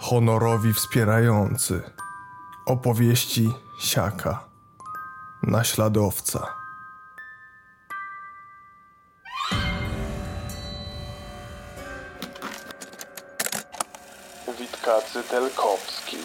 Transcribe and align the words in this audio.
Honorowi 0.00 0.74
wspierający. 0.74 1.82
Opowieści 2.66 3.50
Siaka. 3.80 4.44
Naśladowca. 5.42 6.46
Witkacy 14.58 15.22
Delkowski. 15.30 16.16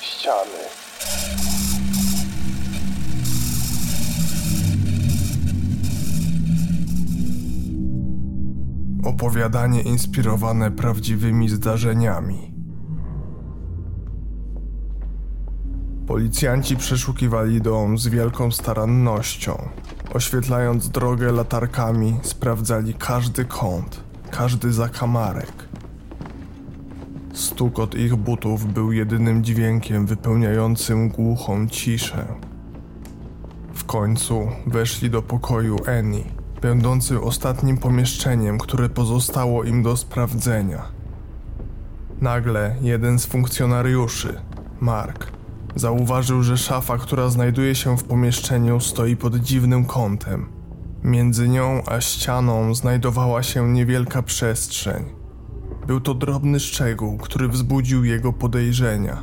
Ściany. 0.00 0.58
Opowiadanie 9.04 9.82
inspirowane 9.82 10.70
prawdziwymi 10.70 11.48
zdarzeniami. 11.48 12.53
Policjanci 16.14 16.76
przeszukiwali 16.76 17.60
dom 17.60 17.98
z 17.98 18.08
wielką 18.08 18.52
starannością. 18.52 19.68
Oświetlając 20.12 20.88
drogę 20.88 21.32
latarkami, 21.32 22.16
sprawdzali 22.22 22.94
każdy 22.94 23.44
kąt, 23.44 24.00
każdy 24.30 24.72
zakamarek. 24.72 25.52
Stukot 27.32 27.94
ich 27.94 28.16
butów 28.16 28.72
był 28.72 28.92
jedynym 28.92 29.44
dźwiękiem 29.44 30.06
wypełniającym 30.06 31.08
głuchą 31.08 31.68
ciszę. 31.68 32.26
W 33.74 33.84
końcu 33.84 34.48
weszli 34.66 35.10
do 35.10 35.22
pokoju 35.22 35.76
Eni, 35.86 36.24
będący 36.62 37.20
ostatnim 37.20 37.78
pomieszczeniem, 37.78 38.58
które 38.58 38.88
pozostało 38.88 39.64
im 39.64 39.82
do 39.82 39.96
sprawdzenia. 39.96 40.82
Nagle 42.20 42.76
jeden 42.80 43.18
z 43.18 43.26
funkcjonariuszy, 43.26 44.40
Mark, 44.80 45.33
Zauważył, 45.74 46.42
że 46.42 46.56
szafa, 46.56 46.98
która 46.98 47.28
znajduje 47.28 47.74
się 47.74 47.96
w 47.96 48.04
pomieszczeniu, 48.04 48.80
stoi 48.80 49.16
pod 49.16 49.36
dziwnym 49.36 49.84
kątem. 49.84 50.48
Między 51.04 51.48
nią 51.48 51.82
a 51.86 52.00
ścianą 52.00 52.74
znajdowała 52.74 53.42
się 53.42 53.68
niewielka 53.68 54.22
przestrzeń. 54.22 55.04
Był 55.86 56.00
to 56.00 56.14
drobny 56.14 56.60
szczegół, 56.60 57.18
który 57.18 57.48
wzbudził 57.48 58.04
jego 58.04 58.32
podejrzenia. 58.32 59.22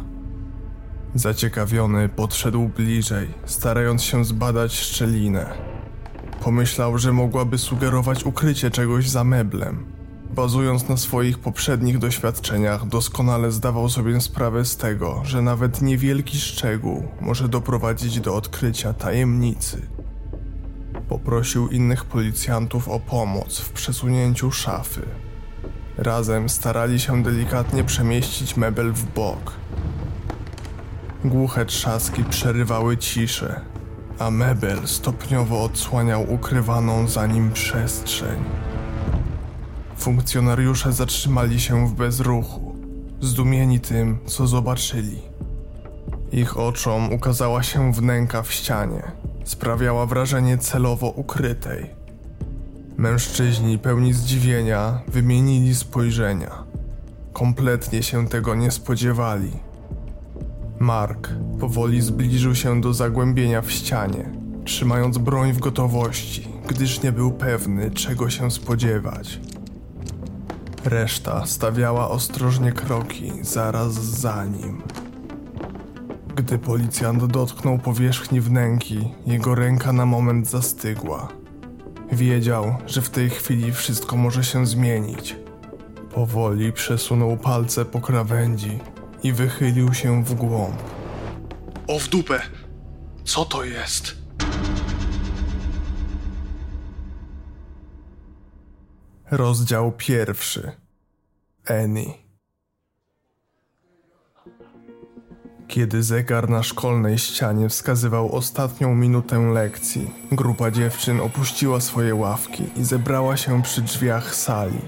Zaciekawiony 1.16 2.10
podszedł 2.10 2.68
bliżej, 2.68 3.28
starając 3.46 4.04
się 4.04 4.26
zbadać 4.26 4.74
szczelinę. 4.74 5.50
Pomyślał, 6.44 6.98
że 6.98 7.14
mogłaby 7.14 7.58
sugerować 7.58 8.26
ukrycie 8.26 8.72
czegoś 8.72 9.10
za 9.10 9.24
meblem. 9.24 10.01
Bazując 10.36 10.90
na 10.90 10.98
swoich 10.98 11.40
poprzednich 11.40 11.98
doświadczeniach, 11.98 12.88
doskonale 12.88 13.52
zdawał 13.52 13.90
sobie 13.90 14.22
sprawę 14.22 14.66
z 14.66 14.78
tego, 14.78 15.22
że 15.26 15.42
nawet 15.42 15.82
niewielki 15.82 16.40
szczegół 16.40 17.08
może 17.22 17.50
doprowadzić 17.50 18.20
do 18.20 18.36
odkrycia 18.36 18.94
tajemnicy. 18.94 19.82
Poprosił 21.10 21.68
innych 21.68 22.06
policjantów 22.06 22.88
o 22.88 23.00
pomoc 23.00 23.60
w 23.60 23.72
przesunięciu 23.72 24.52
szafy. 24.52 25.02
Razem 25.98 26.50
starali 26.50 27.00
się 27.00 27.24
delikatnie 27.24 27.84
przemieścić 27.84 28.58
mebel 28.58 28.92
w 28.92 29.14
bok. 29.14 29.54
Głuche 31.26 31.66
trzaski 31.66 32.24
przerywały 32.24 32.98
ciszę, 32.98 33.62
a 34.20 34.32
mebel 34.32 34.88
stopniowo 34.88 35.64
odsłaniał 35.64 36.34
ukrywaną 36.34 37.08
za 37.08 37.28
nim 37.28 37.52
przestrzeń. 37.52 38.44
Funkcjonariusze 40.02 40.94
zatrzymali 40.94 41.60
się 41.60 41.88
w 41.88 41.94
bezruchu, 41.94 42.76
zdumieni 43.20 43.80
tym, 43.80 44.20
co 44.26 44.48
zobaczyli. 44.48 45.20
Ich 46.32 46.58
oczom 46.58 47.14
ukazała 47.14 47.64
się 47.64 47.94
wnęka 47.94 48.44
w 48.44 48.52
ścianie. 48.52 49.12
Sprawiała 49.44 50.06
wrażenie 50.06 50.58
celowo 50.58 51.10
ukrytej. 51.10 51.90
Mężczyźni 52.98 53.80
pełni 53.80 54.14
zdziwienia 54.14 55.02
wymienili 55.08 55.76
spojrzenia. 55.76 56.64
Kompletnie 57.34 58.04
się 58.04 58.28
tego 58.28 58.56
nie 58.56 58.72
spodziewali. 58.72 59.52
Mark 60.80 61.30
powoli 61.60 62.02
zbliżył 62.02 62.56
się 62.56 62.82
do 62.82 62.94
zagłębienia 62.94 63.62
w 63.62 63.72
ścianie, 63.72 64.30
trzymając 64.66 65.18
broń 65.18 65.54
w 65.54 65.60
gotowości, 65.60 66.48
gdyż 66.68 67.04
nie 67.04 67.12
był 67.12 67.32
pewny, 67.32 67.92
czego 67.92 68.30
się 68.30 68.52
spodziewać. 68.52 69.40
Reszta 70.86 71.46
stawiała 71.46 72.10
ostrożnie 72.10 72.72
kroki 72.72 73.32
zaraz 73.42 73.94
za 73.94 74.46
nim. 74.46 74.82
Gdy 76.36 76.58
policjant 76.58 77.26
dotknął 77.26 77.80
powierzchni 77.80 78.42
wnęki, 78.42 79.14
jego 79.26 79.56
ręka 79.56 79.94
na 79.94 80.06
moment 80.06 80.48
zastygła. 80.48 81.28
Wiedział, 82.12 82.76
że 82.88 83.02
w 83.02 83.10
tej 83.10 83.30
chwili 83.30 83.72
wszystko 83.72 84.18
może 84.18 84.44
się 84.44 84.66
zmienić. 84.66 85.36
Powoli 86.14 86.74
przesunął 86.74 87.38
palce 87.38 87.86
po 87.86 88.02
krawędzi 88.02 88.80
i 89.24 89.34
wychylił 89.34 89.94
się 89.94 90.24
w 90.24 90.34
głąb. 90.34 90.76
O 91.88 92.00
w 92.00 92.08
dupę! 92.08 92.42
Co 93.24 93.46
to 93.46 93.64
jest? 93.64 94.16
Rozdział 99.32 99.92
pierwszy. 99.92 100.72
Eni. 101.66 102.14
Kiedy 105.68 106.04
zegar 106.04 106.50
na 106.50 106.64
szkolnej 106.64 107.18
ścianie 107.18 107.70
wskazywał 107.70 108.36
ostatnią 108.36 108.96
minutę 108.96 109.40
lekcji, 109.40 110.14
grupa 110.32 110.72
dziewczyn 110.72 111.22
opuściła 111.22 111.82
swoje 111.82 112.16
ławki 112.16 112.64
i 112.76 112.84
zebrała 112.84 113.38
się 113.38 113.62
przy 113.62 113.82
drzwiach 113.82 114.36
sali. 114.36 114.82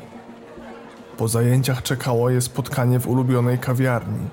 Po 1.18 1.28
zajęciach 1.28 1.84
czekało 1.84 2.30
je 2.30 2.42
spotkanie 2.42 3.00
w 3.00 3.08
ulubionej 3.08 3.60
kawiarni. 3.60 4.28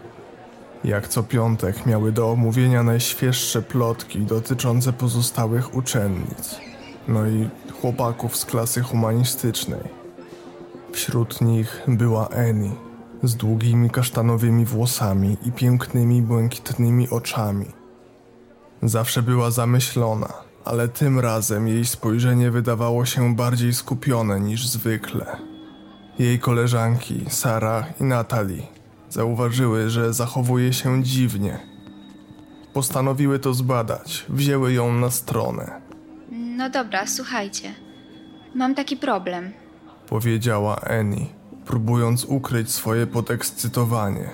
Jak 0.85 1.09
co 1.09 1.23
piątek 1.23 1.87
miały 1.87 2.13
do 2.13 2.31
omówienia 2.31 2.83
najświeższe 2.83 3.63
plotki 3.63 4.19
dotyczące 4.19 4.93
pozostałych 4.93 5.75
uczennic, 5.75 6.57
no 7.09 7.27
i 7.27 7.49
chłopaków 7.81 8.37
z 8.37 8.45
klasy 8.45 8.83
humanistycznej. 8.83 10.00
Wśród 10.93 11.41
nich 11.41 11.83
była 11.89 12.29
Eni 12.29 12.71
z 13.23 13.37
długimi 13.37 13.91
kasztanowymi 13.91 14.65
włosami 14.65 15.37
i 15.47 15.53
pięknymi 15.53 16.23
błękitnymi 16.23 17.09
oczami. 17.09 17.67
Zawsze 18.83 19.23
była 19.23 19.51
zamyślona, 19.51 20.33
ale 20.65 20.89
tym 20.89 21.21
razem 21.21 21.69
jej 21.69 21.87
spojrzenie 21.87 22.51
wydawało 22.51 23.07
się 23.07 23.37
bardziej 23.37 23.75
skupione 23.75 24.41
niż 24.41 24.69
zwykle. 24.69 25.37
Jej 26.19 26.39
koleżanki, 26.39 27.25
Sara 27.29 27.87
i 28.01 28.05
Natalie, 28.05 28.63
zauważyły, 29.09 29.91
że 29.91 30.15
zachowuje 30.15 30.73
się 30.73 31.03
dziwnie. 31.03 31.61
Postanowiły 32.73 33.39
to 33.39 33.55
zbadać, 33.55 34.27
wzięły 34.29 34.73
ją 34.73 34.93
na 34.93 35.11
stronę. 35.11 35.81
No 36.33 36.71
dobra, 36.71 37.07
słuchajcie. 37.07 37.75
Mam 38.55 38.75
taki 38.75 38.97
problem 38.97 39.53
powiedziała 40.11 40.77
Eni, 40.77 41.27
próbując 41.67 42.25
ukryć 42.25 42.71
swoje 42.71 43.07
podekscytowanie. 43.07 44.31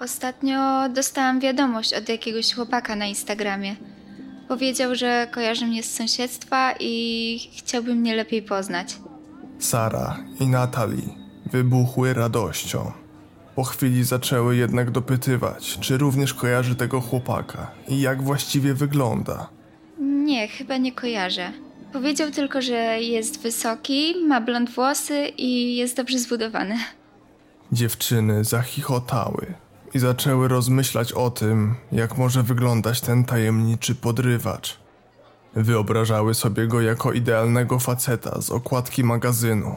Ostatnio 0.00 0.88
dostałam 0.88 1.40
wiadomość 1.40 1.94
od 1.94 2.08
jakiegoś 2.08 2.54
chłopaka 2.54 2.96
na 2.96 3.06
Instagramie. 3.06 3.76
Powiedział, 4.48 4.94
że 4.94 5.26
kojarzy 5.32 5.66
mnie 5.66 5.82
z 5.82 5.94
sąsiedztwa 5.94 6.74
i 6.80 7.50
chciałby 7.56 7.94
mnie 7.94 8.16
lepiej 8.16 8.42
poznać. 8.42 8.98
Sara 9.58 10.16
i 10.40 10.46
Natalie 10.46 11.08
wybuchły 11.52 12.14
radością. 12.14 12.92
Po 13.54 13.64
chwili 13.64 14.04
zaczęły 14.04 14.56
jednak 14.56 14.90
dopytywać, 14.90 15.78
czy 15.80 15.98
również 15.98 16.34
kojarzy 16.34 16.74
tego 16.74 17.00
chłopaka 17.00 17.70
i 17.88 18.00
jak 18.00 18.22
właściwie 18.22 18.74
wygląda. 18.74 19.48
Nie, 20.00 20.48
chyba 20.48 20.76
nie 20.76 20.92
kojarzę. 20.92 21.52
Powiedział 21.96 22.30
tylko, 22.30 22.62
że 22.62 23.00
jest 23.00 23.42
wysoki, 23.42 24.14
ma 24.28 24.40
blond 24.40 24.70
włosy 24.70 25.28
i 25.38 25.76
jest 25.76 25.96
dobrze 25.96 26.18
zbudowany. 26.18 26.78
Dziewczyny 27.72 28.44
zachichotały 28.44 29.54
i 29.94 29.98
zaczęły 29.98 30.48
rozmyślać 30.48 31.12
o 31.12 31.30
tym, 31.30 31.74
jak 31.92 32.18
może 32.18 32.42
wyglądać 32.42 33.00
ten 33.00 33.24
tajemniczy 33.24 33.94
podrywacz. 33.94 34.78
Wyobrażały 35.54 36.34
sobie 36.34 36.66
go 36.66 36.80
jako 36.80 37.12
idealnego 37.12 37.78
faceta 37.78 38.42
z 38.42 38.50
okładki 38.50 39.04
magazynu, 39.04 39.76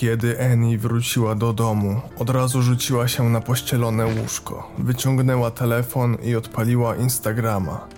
Kiedy 0.00 0.38
Eni 0.38 0.78
wróciła 0.78 1.34
do 1.34 1.52
domu, 1.52 2.00
od 2.18 2.30
razu 2.30 2.62
rzuciła 2.62 3.08
się 3.08 3.28
na 3.30 3.40
pościelone 3.40 4.06
łóżko, 4.06 4.70
wyciągnęła 4.78 5.50
telefon 5.50 6.16
i 6.22 6.36
odpaliła 6.36 6.96
Instagrama. 6.96 7.88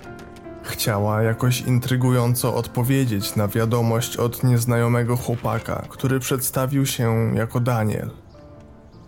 Chciała 0.62 1.22
jakoś 1.22 1.60
intrygująco 1.60 2.54
odpowiedzieć 2.54 3.36
na 3.36 3.48
wiadomość 3.48 4.16
od 4.16 4.44
nieznajomego 4.44 5.16
chłopaka, 5.16 5.86
który 5.88 6.20
przedstawił 6.20 6.86
się 6.86 7.34
jako 7.34 7.60
Daniel. 7.60 8.10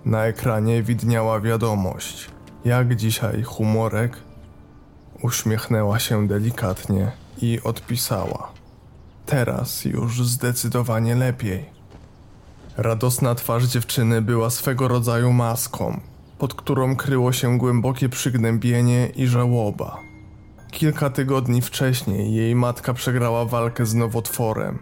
Na 0.05 0.25
ekranie 0.25 0.82
widniała 0.82 1.40
wiadomość: 1.40 2.31
Jak 2.64 2.97
dzisiaj 2.97 3.43
humorek? 3.43 4.17
Uśmiechnęła 5.23 5.99
się 5.99 6.29
delikatnie 6.29 7.12
i 7.43 7.61
odpisała: 7.64 8.52
Teraz 9.26 9.85
już 9.85 10.26
zdecydowanie 10.26 11.14
lepiej. 11.14 11.74
Radosna 12.76 13.35
twarz 13.35 13.65
dziewczyny 13.65 14.23
była 14.23 14.50
swego 14.50 14.88
rodzaju 14.88 15.32
maską, 15.32 16.00
pod 16.38 16.55
którą 16.55 16.97
kryło 16.97 17.32
się 17.32 17.59
głębokie 17.59 18.09
przygnębienie 18.09 19.06
i 19.06 19.26
żałoba. 19.26 20.00
Kilka 20.71 21.11
tygodni 21.11 21.62
wcześniej 21.62 22.35
jej 22.35 22.55
matka 22.55 22.94
przegrała 22.94 23.44
walkę 23.44 23.87
z 23.87 23.94
nowotworem. 23.94 24.79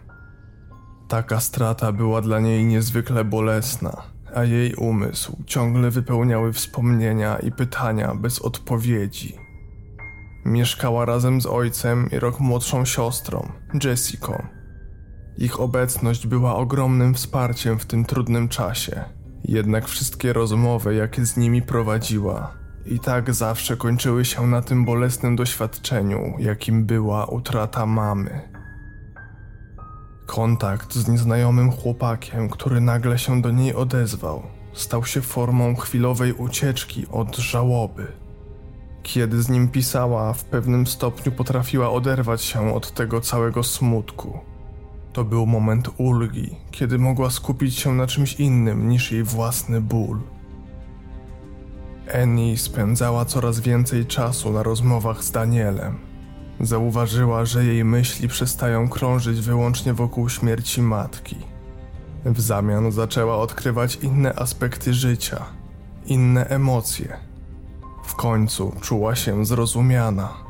Taka 1.09 1.41
strata 1.41 1.93
była 1.93 2.21
dla 2.21 2.41
niej 2.41 2.65
niezwykle 2.65 3.25
bolesna, 3.25 4.03
a 4.35 4.45
jej 4.45 4.75
umysł 4.75 5.37
ciągle 5.47 5.91
wypełniały 5.91 6.53
wspomnienia 6.53 7.39
i 7.39 7.53
pytania 7.53 8.15
bez 8.15 8.39
odpowiedzi. 8.39 9.37
Mieszkała 10.45 11.05
razem 11.05 11.41
z 11.41 11.47
ojcem 11.47 12.11
i 12.11 12.19
rok 12.19 12.41
młodszą 12.41 12.85
siostrą, 12.85 13.53
Jessiką. 13.85 14.62
Ich 15.39 15.61
obecność 15.61 16.27
była 16.27 16.57
ogromnym 16.57 17.15
wsparciem 17.15 17.79
w 17.79 17.87
tym 17.87 18.05
trudnym 18.05 18.49
czasie. 18.49 19.05
Jednak 19.45 19.89
wszystkie 19.89 20.33
rozmowy, 20.33 20.95
jakie 20.95 21.27
z 21.27 21.37
nimi 21.37 21.63
prowadziła, 21.63 22.63
i 22.87 23.01
tak 23.01 23.35
zawsze 23.35 23.77
kończyły 23.77 24.25
się 24.25 24.47
na 24.47 24.63
tym 24.63 24.85
bolesnym 24.85 25.37
doświadczeniu, 25.37 26.35
jakim 26.39 26.85
była 26.85 27.27
utrata 27.27 27.87
mamy. 27.87 28.41
Kontakt 30.27 30.95
z 30.95 31.09
nieznajomym 31.09 31.73
chłopakiem, 31.73 32.49
który 32.49 32.81
nagle 32.81 33.19
się 33.19 33.43
do 33.43 33.51
niej 33.51 33.75
odezwał, 33.75 34.43
stał 34.73 35.05
się 35.05 35.21
formą 35.21 35.77
chwilowej 35.77 36.33
ucieczki 36.33 37.07
od 37.11 37.37
żałoby. 37.37 38.07
Kiedy 39.03 39.43
z 39.43 39.49
nim 39.49 39.69
pisała, 39.69 40.33
w 40.33 40.45
pewnym 40.45 40.87
stopniu 40.87 41.33
potrafiła 41.33 41.91
oderwać 41.91 42.43
się 42.43 42.75
od 42.75 42.95
tego 42.95 43.21
całego 43.21 43.63
smutku. 43.63 44.52
To 45.13 45.25
był 45.25 45.47
moment 45.47 45.91
ulgi, 45.97 46.57
kiedy 46.71 46.99
mogła 46.99 47.31
skupić 47.31 47.79
się 47.79 47.95
na 47.95 48.07
czymś 48.07 48.35
innym 48.35 48.89
niż 48.89 49.13
jej 49.13 49.23
własny 49.23 49.81
ból. 49.81 50.21
Annie 52.23 52.59
spędzała 52.59 53.25
coraz 53.25 53.61
więcej 53.61 54.07
czasu 54.07 54.53
na 54.53 54.63
rozmowach 54.63 55.25
z 55.25 55.31
Danielem. 55.31 55.99
Zauważyła, 56.61 57.45
że 57.45 57.65
jej 57.65 57.85
myśli 57.85 58.29
przestają 58.29 58.89
krążyć 58.89 59.41
wyłącznie 59.41 59.95
wokół 59.95 60.29
śmierci 60.29 60.83
matki. 60.83 61.37
W 62.25 62.41
zamian 62.41 62.93
zaczęła 62.93 63.37
odkrywać 63.37 63.97
inne 63.97 64.35
aspekty 64.35 64.95
życia, 64.95 65.45
inne 66.07 66.47
emocje. 66.47 67.17
W 68.05 68.15
końcu 68.15 68.73
czuła 68.81 69.17
się 69.17 69.45
zrozumiana. 69.45 70.42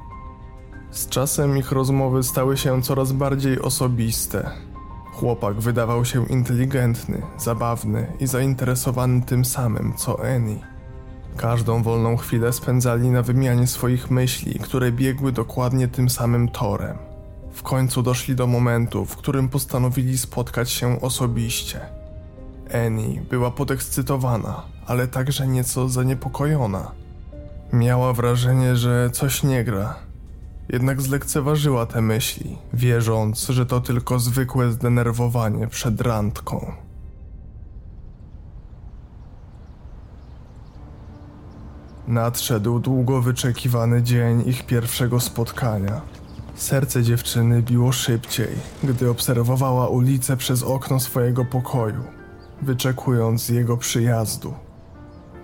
Z 0.92 1.08
czasem 1.08 1.58
ich 1.58 1.72
rozmowy 1.72 2.22
stały 2.22 2.56
się 2.56 2.82
coraz 2.82 3.12
bardziej 3.12 3.60
osobiste. 3.60 4.50
Chłopak 5.12 5.60
wydawał 5.60 6.04
się 6.04 6.26
inteligentny, 6.26 7.22
zabawny 7.38 8.12
i 8.20 8.26
zainteresowany 8.26 9.22
tym 9.22 9.44
samym 9.44 9.94
co 9.96 10.24
Annie. 10.24 10.58
Każdą 11.36 11.82
wolną 11.82 12.16
chwilę 12.16 12.52
spędzali 12.52 13.10
na 13.10 13.22
wymianie 13.22 13.66
swoich 13.66 14.10
myśli, 14.10 14.58
które 14.58 14.92
biegły 14.92 15.32
dokładnie 15.32 15.88
tym 15.88 16.10
samym 16.10 16.48
torem. 16.48 16.98
W 17.52 17.62
końcu 17.62 18.02
doszli 18.02 18.36
do 18.36 18.46
momentu, 18.46 19.04
w 19.04 19.16
którym 19.16 19.48
postanowili 19.48 20.18
spotkać 20.18 20.70
się 20.70 21.00
osobiście. 21.00 21.80
Annie 22.86 23.22
była 23.30 23.50
podekscytowana, 23.50 24.62
ale 24.86 25.08
także 25.08 25.46
nieco 25.46 25.88
zaniepokojona. 25.88 26.90
Miała 27.72 28.12
wrażenie, 28.12 28.76
że 28.76 29.10
coś 29.10 29.42
nie 29.42 29.64
gra. 29.64 30.11
Jednak 30.72 31.02
zlekceważyła 31.02 31.86
te 31.86 32.02
myśli, 32.02 32.58
wierząc, 32.72 33.46
że 33.48 33.66
to 33.66 33.80
tylko 33.80 34.18
zwykłe 34.18 34.72
zdenerwowanie 34.72 35.68
przed 35.68 36.00
randką. 36.00 36.72
Nadszedł 42.08 42.80
długo 42.80 43.22
wyczekiwany 43.22 44.02
dzień 44.02 44.42
ich 44.48 44.66
pierwszego 44.66 45.20
spotkania. 45.20 46.00
Serce 46.54 47.02
dziewczyny 47.02 47.62
biło 47.62 47.92
szybciej, 47.92 48.56
gdy 48.84 49.10
obserwowała 49.10 49.88
ulicę 49.88 50.36
przez 50.36 50.62
okno 50.62 51.00
swojego 51.00 51.44
pokoju, 51.44 52.04
wyczekując 52.62 53.48
jego 53.48 53.76
przyjazdu. 53.76 54.54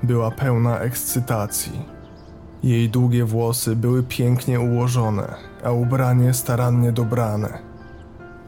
Była 0.02 0.30
pełna 0.30 0.78
ekscytacji. 0.78 1.97
Jej 2.62 2.90
długie 2.90 3.24
włosy 3.24 3.76
były 3.76 4.02
pięknie 4.02 4.60
ułożone, 4.60 5.34
a 5.64 5.70
ubranie 5.70 6.34
starannie 6.34 6.92
dobrane. 6.92 7.58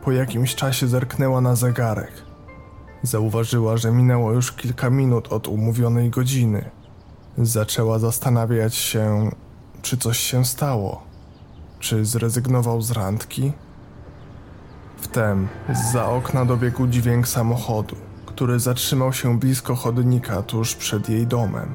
Po 0.05 0.13
jakimś 0.13 0.55
czasie 0.55 0.89
zerknęła 0.89 1.41
na 1.41 1.57
zegarek. 1.57 2.13
Zauważyła, 3.03 3.77
że 3.77 3.91
minęło 3.91 4.33
już 4.33 4.53
kilka 4.53 4.91
minut 4.91 5.33
od 5.33 5.49
umówionej 5.49 6.11
godziny– 6.11 6.65
Zaczęła 7.39 7.99
zastanawiać 7.99 8.75
się, 8.75 9.31
czy 9.83 9.97
coś 9.97 10.19
się 10.19 10.45
stało. 10.45 11.03
Czy 11.79 12.05
zrezygnował 12.05 12.83
z 12.83 12.91
randki? 12.91 13.53
Wtem 14.97 15.49
za 15.93 16.07
okna 16.07 16.45
dobiegł 16.45 16.87
dźwięk 16.87 17.29
samochodu, 17.29 17.97
który 18.27 18.61
zatrzymał 18.61 19.13
się 19.13 19.39
blisko 19.39 19.75
chodnika 19.75 20.43
tuż 20.43 20.75
przed 20.75 21.09
jej 21.09 21.27
domem. 21.27 21.75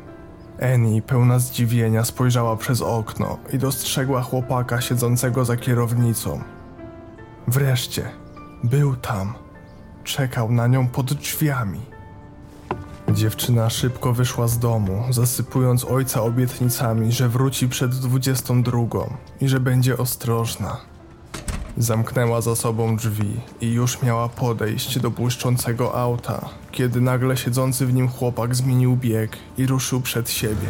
Annie, 0.62 1.02
pełna 1.02 1.40
zdziwienia, 1.40 2.06
spojrzała 2.06 2.58
przez 2.58 2.82
okno 2.82 3.38
i 3.54 3.58
dostrzegła 3.58 4.22
chłopaka 4.22 4.82
siedzącego 4.82 5.46
za 5.46 5.58
kierownicą. 5.58 6.42
Wreszcie, 7.48 8.10
był 8.64 8.96
tam. 8.96 9.34
Czekał 10.04 10.52
na 10.52 10.68
nią 10.68 10.88
pod 10.88 11.14
drzwiami. 11.14 11.82
Dziewczyna 13.14 13.70
szybko 13.70 14.14
wyszła 14.14 14.48
z 14.48 14.60
domu, 14.60 15.04
zasypując 15.10 15.86
ojca 15.86 16.22
obietnicami, 16.22 17.12
że 17.12 17.30
wróci 17.30 17.70
przed 17.70 17.96
dwudziestą 17.96 18.64
drugą 18.64 19.14
i 19.42 19.48
że 19.48 19.60
będzie 19.60 19.98
ostrożna. 19.98 20.78
Zamknęła 21.78 22.42
za 22.42 22.56
sobą 22.56 22.98
drzwi 22.98 23.40
i 23.62 23.72
już 23.72 24.02
miała 24.02 24.30
podejść 24.30 25.00
do 25.00 25.12
błyszczącego 25.12 25.96
auta, 25.96 26.50
kiedy 26.72 27.02
nagle 27.02 27.38
siedzący 27.38 27.86
w 27.86 27.94
nim 27.94 28.10
chłopak 28.10 28.56
zmienił 28.56 28.98
bieg 28.98 29.38
i 29.58 29.68
ruszył 29.68 30.02
przed 30.02 30.30
siebie. 30.30 30.68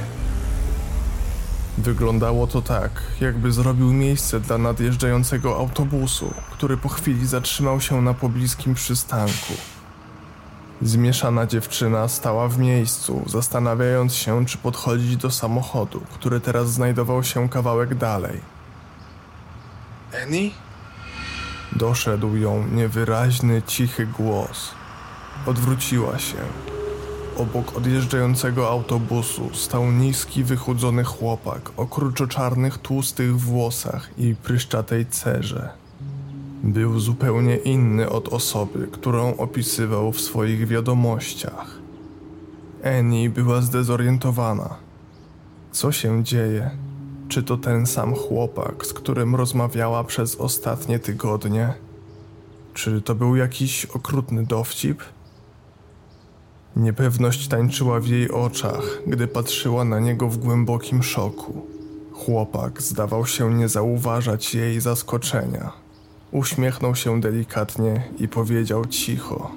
Wyglądało 1.77 2.47
to 2.47 2.61
tak, 2.61 3.01
jakby 3.21 3.51
zrobił 3.51 3.93
miejsce 3.93 4.39
dla 4.39 4.57
nadjeżdżającego 4.57 5.57
autobusu, 5.57 6.33
który 6.51 6.77
po 6.77 6.89
chwili 6.89 7.27
zatrzymał 7.27 7.81
się 7.81 8.01
na 8.01 8.13
pobliskim 8.13 8.73
przystanku. 8.73 9.53
Zmieszana 10.81 11.45
dziewczyna 11.45 12.07
stała 12.07 12.47
w 12.47 12.57
miejscu, 12.59 13.23
zastanawiając 13.27 14.13
się, 14.13 14.45
czy 14.45 14.57
podchodzić 14.57 15.17
do 15.17 15.31
samochodu, 15.31 16.01
który 16.13 16.39
teraz 16.39 16.71
znajdował 16.71 17.23
się 17.23 17.49
kawałek 17.49 17.95
dalej. 17.95 18.39
Annie? 20.23 20.64
Doszedł 21.71 22.35
ją 22.35 22.67
niewyraźny, 22.67 23.61
cichy 23.67 24.07
głos. 24.07 24.71
Odwróciła 25.45 26.19
się. 26.19 26.37
Obok 27.37 27.77
odjeżdżającego 27.77 28.69
autobusu 28.69 29.49
stał 29.53 29.91
niski, 29.91 30.43
wychudzony 30.43 31.03
chłopak 31.03 31.71
o 31.77 31.87
kruczoczarnych, 31.87 32.77
tłustych 32.77 33.39
włosach 33.39 34.09
i 34.17 34.35
pryszczatej 34.35 35.05
cerze. 35.05 35.69
Był 36.63 36.99
zupełnie 36.99 37.55
inny 37.55 38.09
od 38.09 38.27
osoby, 38.27 38.87
którą 38.91 39.37
opisywał 39.37 40.11
w 40.11 40.21
swoich 40.21 40.67
wiadomościach. 40.67 41.67
Annie 42.99 43.29
była 43.29 43.61
zdezorientowana. 43.61 44.75
Co 45.71 45.91
się 45.91 46.23
dzieje? 46.23 46.84
Czy 47.35 47.43
to 47.43 47.57
ten 47.57 47.85
sam 47.85 48.13
chłopak, 48.13 48.85
z 48.85 48.93
którym 48.93 49.35
rozmawiała 49.35 50.03
przez 50.03 50.35
ostatnie 50.35 50.99
tygodnie? 50.99 51.73
Czy 52.73 53.01
to 53.01 53.15
był 53.15 53.35
jakiś 53.35 53.85
okrutny 53.85 54.45
dowcip? 54.45 55.03
Niepewność 56.75 57.47
tańczyła 57.47 57.99
w 57.99 58.07
jej 58.07 58.31
oczach, 58.31 59.01
gdy 59.07 59.27
patrzyła 59.27 59.85
na 59.85 59.99
niego 59.99 60.29
w 60.29 60.37
głębokim 60.37 61.03
szoku. 61.03 61.65
Chłopak 62.13 62.81
zdawał 62.81 63.25
się 63.25 63.53
nie 63.53 63.69
zauważać 63.69 64.55
jej 64.55 64.81
zaskoczenia. 64.81 65.71
Uśmiechnął 66.31 66.95
się 66.95 67.21
delikatnie 67.21 68.03
i 68.19 68.27
powiedział 68.27 68.85
cicho: 68.85 69.51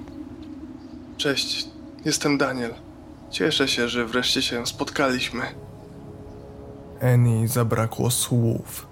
Cześć, 1.17 1.69
jestem 2.05 2.39
Daniel. 2.39 2.75
Cieszę 3.31 3.69
się, 3.69 3.89
że 3.89 4.07
wreszcie 4.07 4.43
się 4.43 4.67
spotkaliśmy. 4.67 5.68
Annie 7.03 7.49
zabrakło 7.49 8.11
słów. 8.11 8.87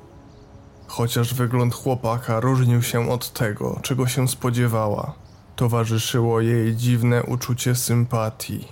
Chociaż 0.87 1.35
wygląd 1.35 1.75
chłopaka 1.75 2.41
różnił 2.41 2.83
się 2.83 3.11
od 3.11 3.33
tego, 3.33 3.81
czego 3.83 4.07
się 4.07 4.29
spodziewała, 4.29 5.15
towarzyszyło 5.57 6.41
jej 6.41 6.77
dziwne 6.77 7.23
uczucie 7.23 7.75
sympatii. 7.75 8.69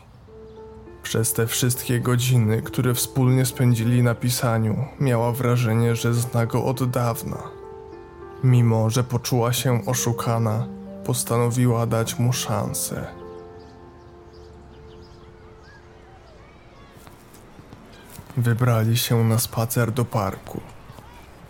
Przez 1.02 1.32
te 1.32 1.46
wszystkie 1.46 2.00
godziny, 2.00 2.62
które 2.62 2.94
wspólnie 2.94 3.46
spędzili 3.46 4.02
na 4.02 4.14
pisaniu, 4.14 4.84
miała 5.00 5.32
wrażenie, 5.32 5.96
że 5.96 6.14
zna 6.14 6.46
go 6.46 6.64
od 6.64 6.90
dawna. 6.90 7.42
Mimo, 8.44 8.90
że 8.90 9.04
poczuła 9.04 9.52
się 9.52 9.86
oszukana, 9.86 10.66
postanowiła 11.04 11.86
dać 11.86 12.18
mu 12.18 12.32
szansę. 12.32 13.23
Wybrali 18.36 18.96
się 18.96 19.24
na 19.24 19.38
spacer 19.38 19.92
do 19.92 20.04
parku. 20.04 20.60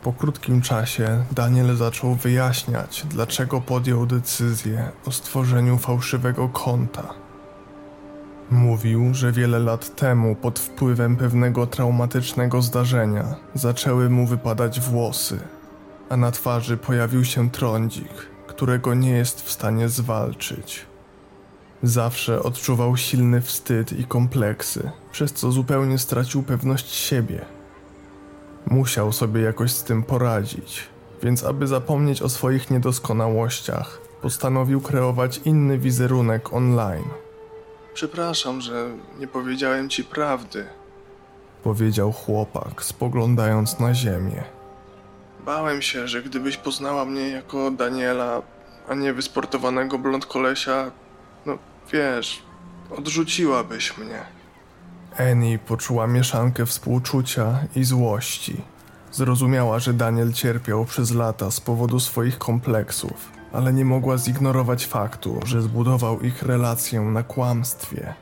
Po 0.03 0.13
krótkim 0.13 0.63
czasie 0.63 1.25
Daniel 1.33 1.77
zaczął 1.77 2.15
wyjaśniać, 2.15 3.07
dlaczego 3.11 3.61
podjął 3.61 4.07
decyzję 4.07 4.91
o 5.07 5.13
stworzeniu 5.13 5.79
fałszywego 5.79 6.49
konta. 6.49 7.15
Mówił, 8.51 9.15
że 9.15 9.33
wiele 9.33 9.59
lat 9.59 9.97
temu, 9.97 10.37
pod 10.37 10.59
wpływem 10.59 11.17
pewnego 11.17 11.67
traumatycznego 11.67 12.63
zdarzenia, 12.63 13.35
zaczęły 13.55 14.11
mu 14.11 14.27
wypadać 14.27 14.81
włosy, 14.81 15.39
a 16.11 16.17
na 16.17 16.31
twarzy 16.31 16.77
pojawił 16.77 17.25
się 17.25 17.51
trądzik, 17.51 18.13
którego 18.47 18.95
nie 18.95 19.11
jest 19.11 19.43
w 19.43 19.51
stanie 19.51 19.89
zwalczyć. 19.89 20.87
Zawsze 21.83 22.43
odczuwał 22.43 22.97
silny 22.97 23.41
wstyd 23.41 23.93
i 23.93 24.05
kompleksy, 24.05 24.91
przez 25.13 25.33
co 25.33 25.53
zupełnie 25.53 25.99
stracił 25.99 26.43
pewność 26.43 26.95
siebie. 26.95 27.45
Musiał 28.67 29.13
sobie 29.13 29.41
jakoś 29.41 29.73
z 29.73 29.85
tym 29.85 30.03
poradzić, 30.03 30.89
więc 31.23 31.45
aby 31.45 31.67
zapomnieć 31.67 32.23
o 32.23 32.29
swoich 32.29 32.71
niedoskonałościach, 32.71 34.01
postanowił 34.23 34.81
kreować 34.81 35.41
inny 35.45 35.79
wizerunek 35.79 36.53
online. 36.53 37.09
Przepraszam, 37.95 38.61
że 38.61 38.89
nie 39.19 39.27
powiedziałem 39.27 39.89
ci 39.89 40.05
prawdy, 40.05 40.67
powiedział 41.65 42.13
chłopak, 42.13 42.83
spoglądając 42.83 43.81
na 43.81 43.95
ziemię. 43.95 44.45
Bałem 45.47 45.83
się, 45.83 46.09
że 46.09 46.23
gdybyś 46.23 46.57
poznała 46.57 47.05
mnie 47.05 47.29
jako 47.29 47.71
Daniela, 47.71 48.43
a 48.89 48.95
nie 48.95 49.13
wysportowanego 49.13 49.99
blond 49.99 50.27
kolesia, 50.27 50.91
no 51.47 51.59
wiesz, 51.93 52.43
odrzuciłabyś 52.99 53.99
mnie. 53.99 54.23
Annie 55.19 55.59
poczuła 55.59 56.07
mieszankę 56.07 56.67
współczucia 56.67 57.59
i 57.77 57.85
złości. 57.85 58.61
Zrozumiała, 59.13 59.79
że 59.79 59.93
Daniel 59.93 60.33
cierpiał 60.33 60.85
przez 60.85 61.11
lata 61.11 61.51
z 61.51 61.61
powodu 61.61 62.01
swoich 62.01 62.39
kompleksów, 62.39 63.33
ale 63.53 63.73
nie 63.73 63.85
mogła 63.85 64.19
zignorować 64.19 64.87
faktu, 64.87 65.41
że 65.45 65.63
zbudował 65.63 66.21
ich 66.21 66.43
relację 66.43 67.01
na 67.01 67.23
kłamstwie. 67.23 68.15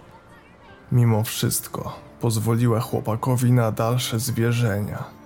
Mimo 0.92 1.24
wszystko, 1.24 1.98
pozwoliła 2.20 2.80
chłopakowi 2.80 3.52
na 3.52 3.72
dalsze 3.72 4.18
zwierzenia. 4.18 5.21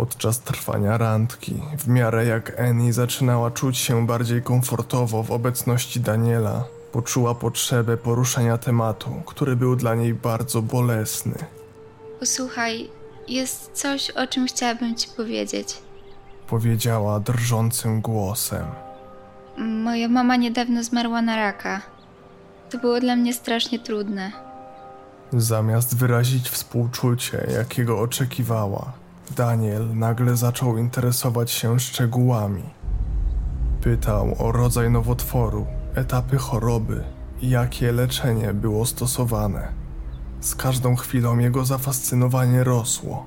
Podczas 0.00 0.40
trwania 0.40 0.98
randki, 0.98 1.62
w 1.78 1.88
miarę 1.88 2.26
jak 2.26 2.60
Annie 2.60 2.92
zaczynała 2.92 3.50
czuć 3.50 3.78
się 3.78 4.06
bardziej 4.06 4.42
komfortowo 4.42 5.22
w 5.22 5.30
obecności 5.30 6.00
Daniela, 6.00 6.64
poczuła 6.92 7.34
potrzebę 7.34 7.96
poruszenia 7.96 8.58
tematu, 8.58 9.10
który 9.26 9.56
był 9.56 9.76
dla 9.76 9.94
niej 9.94 10.14
bardzo 10.14 10.62
bolesny. 10.62 11.34
Posłuchaj, 12.20 12.90
jest 13.28 13.70
coś, 13.72 14.10
o 14.10 14.26
czym 14.26 14.46
chciałabym 14.46 14.96
ci 14.96 15.08
powiedzieć. 15.16 15.78
Powiedziała 16.46 17.20
drżącym 17.20 18.00
głosem. 18.00 18.66
Moja 19.58 20.08
mama 20.08 20.36
niedawno 20.36 20.84
zmarła 20.84 21.22
na 21.22 21.36
raka. 21.36 21.80
To 22.70 22.78
było 22.78 23.00
dla 23.00 23.16
mnie 23.16 23.34
strasznie 23.34 23.78
trudne. 23.78 24.32
Zamiast 25.32 25.96
wyrazić 25.96 26.50
współczucie, 26.50 27.46
jakiego 27.54 28.00
oczekiwała, 28.00 28.92
Daniel 29.36 29.96
nagle 29.96 30.36
zaczął 30.36 30.78
interesować 30.78 31.50
się 31.50 31.80
szczegółami. 31.80 32.62
Pytał 33.80 34.34
o 34.38 34.52
rodzaj 34.52 34.90
nowotworu, 34.90 35.66
etapy 35.94 36.36
choroby 36.36 37.04
i 37.42 37.50
jakie 37.50 37.92
leczenie 37.92 38.54
było 38.54 38.86
stosowane. 38.86 39.68
Z 40.40 40.54
każdą 40.54 40.96
chwilą 40.96 41.38
jego 41.38 41.64
zafascynowanie 41.64 42.64
rosło. 42.64 43.26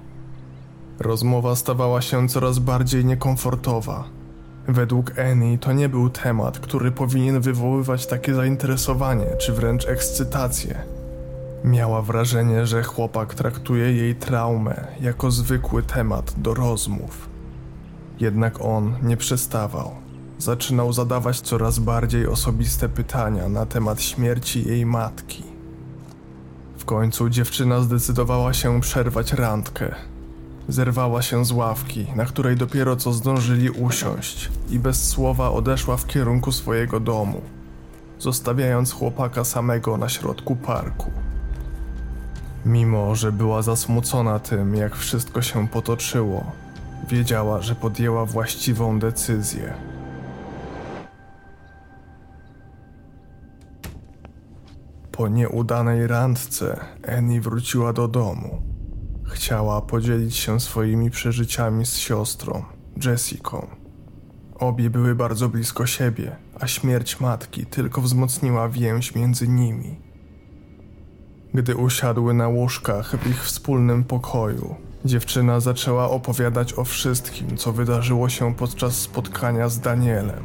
Rozmowa 0.99 1.55
stawała 1.55 2.01
się 2.01 2.27
coraz 2.27 2.59
bardziej 2.59 3.05
niekomfortowa. 3.05 4.03
Według 4.67 5.19
Annie 5.19 5.57
to 5.57 5.73
nie 5.73 5.89
był 5.89 6.09
temat, 6.09 6.59
który 6.59 6.91
powinien 6.91 7.41
wywoływać 7.41 8.07
takie 8.07 8.35
zainteresowanie 8.35 9.25
czy 9.37 9.53
wręcz 9.53 9.87
ekscytację. 9.87 10.83
Miała 11.63 12.01
wrażenie, 12.01 12.65
że 12.65 12.83
chłopak 12.83 13.33
traktuje 13.33 13.93
jej 13.93 14.15
traumę 14.15 14.87
jako 15.01 15.31
zwykły 15.31 15.83
temat 15.83 16.33
do 16.37 16.53
rozmów. 16.53 17.29
Jednak 18.19 18.61
on 18.61 18.95
nie 19.03 19.17
przestawał. 19.17 19.91
Zaczynał 20.37 20.93
zadawać 20.93 21.41
coraz 21.41 21.79
bardziej 21.79 22.27
osobiste 22.27 22.89
pytania 22.89 23.49
na 23.49 23.65
temat 23.65 24.01
śmierci 24.01 24.67
jej 24.67 24.85
matki. 24.85 25.43
W 26.77 26.85
końcu 26.85 27.29
dziewczyna 27.29 27.81
zdecydowała 27.81 28.53
się 28.53 28.81
przerwać 28.81 29.33
randkę. 29.33 29.95
Zerwała 30.67 31.21
się 31.21 31.45
z 31.45 31.51
ławki, 31.51 32.07
na 32.15 32.25
której 32.25 32.55
dopiero 32.55 32.95
co 32.95 33.13
zdążyli 33.13 33.69
usiąść, 33.69 34.51
i 34.69 34.79
bez 34.79 35.09
słowa 35.09 35.51
odeszła 35.51 35.97
w 35.97 36.07
kierunku 36.07 36.51
swojego 36.51 36.99
domu, 36.99 37.41
zostawiając 38.19 38.91
chłopaka 38.91 39.43
samego 39.43 39.97
na 39.97 40.09
środku 40.09 40.55
parku. 40.55 41.11
Mimo, 42.65 43.15
że 43.15 43.31
była 43.31 43.61
zasmucona 43.61 44.39
tym, 44.39 44.75
jak 44.75 44.95
wszystko 44.95 45.41
się 45.41 45.67
potoczyło, 45.67 46.51
wiedziała, 47.09 47.61
że 47.61 47.75
podjęła 47.75 48.25
właściwą 48.25 48.99
decyzję. 48.99 49.73
Po 55.11 55.27
nieudanej 55.27 56.07
randce 56.07 56.79
Annie 57.17 57.41
wróciła 57.41 57.93
do 57.93 58.07
domu. 58.07 58.61
Chciała 59.25 59.81
podzielić 59.81 60.35
się 60.35 60.59
swoimi 60.59 61.09
przeżyciami 61.09 61.85
z 61.85 61.97
siostrą, 61.97 62.63
Jessiką. 63.05 63.67
Obie 64.55 64.89
były 64.89 65.15
bardzo 65.15 65.49
blisko 65.49 65.85
siebie, 65.85 66.35
a 66.59 66.67
śmierć 66.67 67.19
matki 67.19 67.65
tylko 67.65 68.01
wzmocniła 68.01 68.69
więź 68.69 69.15
między 69.15 69.47
nimi. 69.47 70.12
Gdy 71.53 71.75
usiadły 71.75 72.33
na 72.33 72.47
łóżkach 72.47 73.15
w 73.15 73.27
ich 73.27 73.43
wspólnym 73.43 74.03
pokoju, 74.03 74.75
dziewczyna 75.05 75.59
zaczęła 75.59 76.09
opowiadać 76.09 76.73
o 76.73 76.83
wszystkim, 76.83 77.57
co 77.57 77.71
wydarzyło 77.73 78.29
się 78.29 78.55
podczas 78.55 78.95
spotkania 78.95 79.69
z 79.69 79.79
Danielem. 79.79 80.43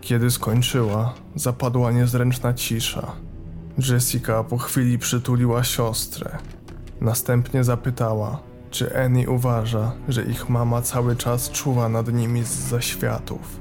Kiedy 0.00 0.30
skończyła, 0.30 1.14
zapadła 1.34 1.92
niezręczna 1.92 2.54
cisza. 2.54 3.12
Jessica 3.78 4.44
po 4.44 4.58
chwili 4.58 4.98
przytuliła 4.98 5.64
siostrę. 5.64 6.38
Następnie 7.00 7.64
zapytała, 7.64 8.40
czy 8.70 9.04
Annie 9.04 9.30
uważa, 9.30 9.92
że 10.08 10.22
ich 10.22 10.48
mama 10.48 10.82
cały 10.82 11.16
czas 11.16 11.50
czuwa 11.50 11.88
nad 11.88 12.12
nimi 12.12 12.44
z 12.44 12.54
zaświatów. 12.54 13.60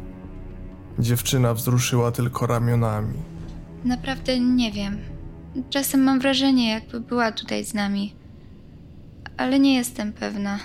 Dziewczyna 0.99 1.53
wzruszyła 1.53 2.11
tylko 2.11 2.47
ramionami. 2.47 3.17
Naprawdę 3.85 4.39
nie 4.39 4.71
wiem. 4.71 5.10
Czasem 5.69 6.03
mam 6.03 6.19
wrażenie, 6.19 6.69
jakby 6.69 6.99
była 6.99 7.31
tutaj 7.31 7.65
z 7.65 7.73
nami. 7.73 8.15
Ale 9.37 9.59
nie 9.59 9.75
jestem 9.75 10.13
pewna. 10.13 10.59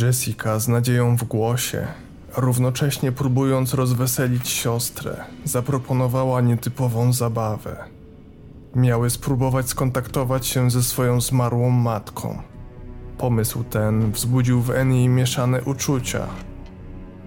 Jessica 0.00 0.58
z 0.58 0.68
nadzieją 0.68 1.16
w 1.16 1.24
głosie, 1.24 1.86
równocześnie 2.36 3.12
próbując 3.12 3.74
rozweselić 3.74 4.48
siostrę, 4.48 5.24
zaproponowała 5.44 6.40
nietypową 6.40 7.12
zabawę. 7.12 7.84
Miały 8.74 9.10
spróbować 9.10 9.68
skontaktować 9.68 10.46
się 10.46 10.70
ze 10.70 10.82
swoją 10.82 11.20
zmarłą 11.20 11.70
matką. 11.70 12.42
Pomysł 13.18 13.64
ten 13.64 14.12
wzbudził 14.12 14.62
w 14.62 14.70
Annie 14.70 15.08
mieszane 15.08 15.62
uczucia. 15.62 16.26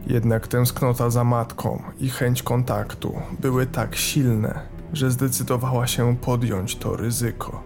Jednak 0.07 0.47
tęsknota 0.47 1.09
za 1.09 1.23
matką 1.23 1.83
i 1.99 2.09
chęć 2.09 2.43
kontaktu 2.43 3.21
były 3.41 3.65
tak 3.65 3.95
silne, 3.95 4.59
że 4.93 5.11
zdecydowała 5.11 5.87
się 5.87 6.17
podjąć 6.17 6.75
to 6.75 6.95
ryzyko. 6.95 7.63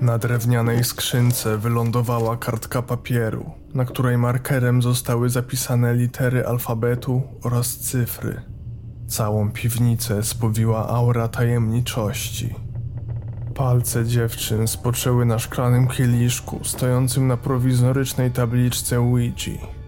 Na 0.00 0.18
drewnianej 0.18 0.84
skrzynce 0.84 1.58
wylądowała 1.58 2.36
kartka 2.36 2.82
papieru, 2.82 3.50
na 3.74 3.84
której 3.84 4.18
markerem 4.18 4.82
zostały 4.82 5.30
zapisane 5.30 5.94
litery 5.94 6.46
alfabetu 6.46 7.22
oraz 7.42 7.76
cyfry. 7.76 8.42
Całą 9.06 9.52
piwnicę 9.52 10.22
spowiła 10.22 10.88
aura 10.88 11.28
tajemniczości. 11.28 12.54
Palce 13.54 14.04
dziewczyn 14.04 14.68
spoczęły 14.68 15.24
na 15.24 15.38
szklanym 15.38 15.88
kieliszku 15.88 16.60
stojącym 16.64 17.26
na 17.26 17.36
prowizorycznej 17.36 18.30
tabliczce 18.30 18.98
Ouija. 18.98 19.81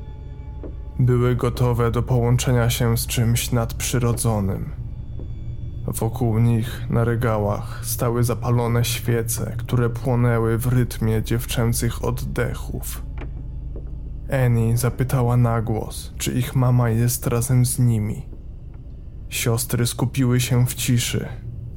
Były 0.99 1.37
gotowe 1.37 1.91
do 1.91 2.03
połączenia 2.03 2.71
się 2.71 2.97
z 2.99 3.07
czymś 3.07 3.53
nadprzyrodzonym. 3.53 4.71
Wokół 5.87 6.39
nich, 6.39 6.91
na 6.91 7.05
regałach, 7.05 7.81
stały 7.83 8.25
zapalone 8.25 8.85
świece, 8.85 9.55
które 9.59 9.91
płonęły 9.91 10.59
w 10.59 10.67
rytmie 10.67 11.23
dziewczęcych 11.23 12.05
oddechów. 12.05 13.03
Annie 14.45 14.77
zapytała 14.77 15.37
na 15.37 15.63
głos, 15.63 16.13
czy 16.19 16.33
ich 16.33 16.57
mama 16.57 16.91
jest 16.91 17.27
razem 17.27 17.67
z 17.67 17.79
nimi. 17.79 18.27
Siostry 19.29 19.87
skupiły 19.87 20.41
się 20.41 20.67
w 20.67 20.75
ciszy, 20.75 21.29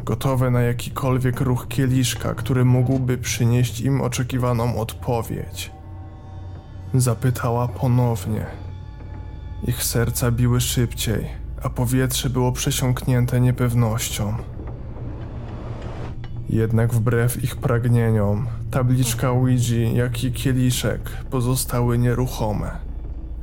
gotowe 0.04 0.52
na 0.52 0.62
jakikolwiek 0.62 1.42
ruch 1.42 1.68
kieliszka, 1.68 2.34
który 2.34 2.66
mógłby 2.66 3.18
przynieść 3.18 3.82
im 3.82 4.02
oczekiwaną 4.02 4.80
odpowiedź. 4.80 5.72
Zapytała 6.94 7.68
ponownie. 7.68 8.67
Ich 9.64 9.84
serca 9.84 10.32
biły 10.32 10.62
szybciej, 10.62 11.28
a 11.64 11.70
powietrze 11.70 12.30
było 12.30 12.52
przesiąknięte 12.52 13.42
niepewnością. 13.42 14.34
Jednak 16.50 16.94
wbrew 16.94 17.44
ich 17.44 17.56
pragnieniom, 17.56 18.48
tabliczka 18.72 19.30
Ouija, 19.30 19.90
jak 19.94 20.24
i 20.24 20.32
kieliszek 20.32 21.10
pozostały 21.30 21.98
nieruchome. 21.98 22.72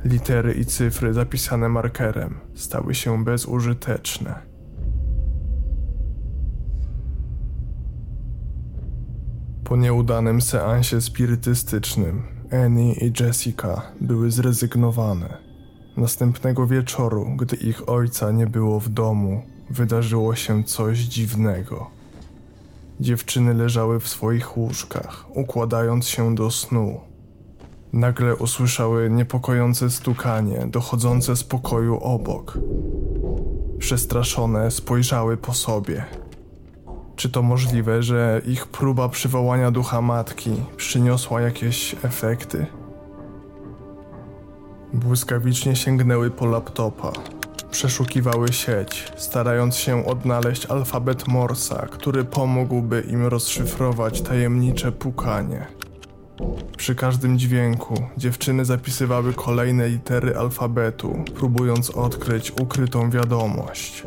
Litery 0.05 0.53
i 0.53 0.65
cyfry 0.65 1.13
zapisane 1.13 1.69
markerem 1.69 2.39
stały 2.55 2.95
się 2.95 3.23
bezużyteczne. 3.23 4.35
Po 9.63 9.75
nieudanym 9.75 10.41
seansie 10.41 11.01
spirytystycznym, 11.01 12.23
Annie 12.65 12.93
i 12.93 13.13
Jessica 13.19 13.81
były 14.01 14.31
zrezygnowane. 14.31 15.44
Następnego 15.97 16.67
wieczoru, 16.67 17.27
gdy 17.37 17.55
ich 17.55 17.89
ojca 17.89 18.31
nie 18.31 18.47
było 18.47 18.79
w 18.79 18.89
domu, 18.89 19.41
wydarzyło 19.69 20.35
się 20.35 20.63
coś 20.63 20.99
dziwnego. 20.99 21.89
Dziewczyny 22.99 23.53
leżały 23.53 23.99
w 23.99 24.07
swoich 24.07 24.57
łóżkach, 24.57 25.25
układając 25.29 26.07
się 26.07 26.35
do 26.35 26.51
snu. 26.51 27.01
Nagle 27.93 28.35
usłyszały 28.35 29.09
niepokojące 29.09 29.89
stukanie 29.89 30.67
dochodzące 30.67 31.35
z 31.35 31.43
pokoju 31.43 31.97
obok. 31.97 32.57
Przestraszone 33.79 34.71
spojrzały 34.71 35.37
po 35.37 35.53
sobie. 35.53 36.05
Czy 37.15 37.29
to 37.29 37.41
możliwe, 37.41 38.03
że 38.03 38.41
ich 38.45 38.67
próba 38.67 39.09
przywołania 39.09 39.71
ducha 39.71 40.01
matki 40.01 40.51
przyniosła 40.77 41.41
jakieś 41.41 41.95
efekty? 42.03 42.65
Błyskawicznie 44.95 45.75
sięgnęły 45.75 46.31
po 46.31 46.45
laptopa. 46.45 47.11
Przeszukiwały 47.71 48.53
sieć, 48.53 49.11
starając 49.17 49.75
się 49.75 50.05
odnaleźć 50.05 50.65
alfabet 50.65 51.27
Morsa, 51.27 51.87
który 51.91 52.23
pomógłby 52.23 53.01
im 53.01 53.25
rozszyfrować 53.25 54.21
tajemnicze 54.21 54.91
pukanie. 54.91 55.67
Przy 56.77 56.95
każdym 56.95 57.39
dźwięku 57.39 58.03
dziewczyny 58.17 58.65
zapisywały 58.65 59.33
kolejne 59.33 59.89
litery 59.89 60.37
alfabetu, 60.37 61.23
próbując 61.35 61.89
odkryć 61.89 62.51
ukrytą 62.51 63.09
wiadomość. 63.09 64.03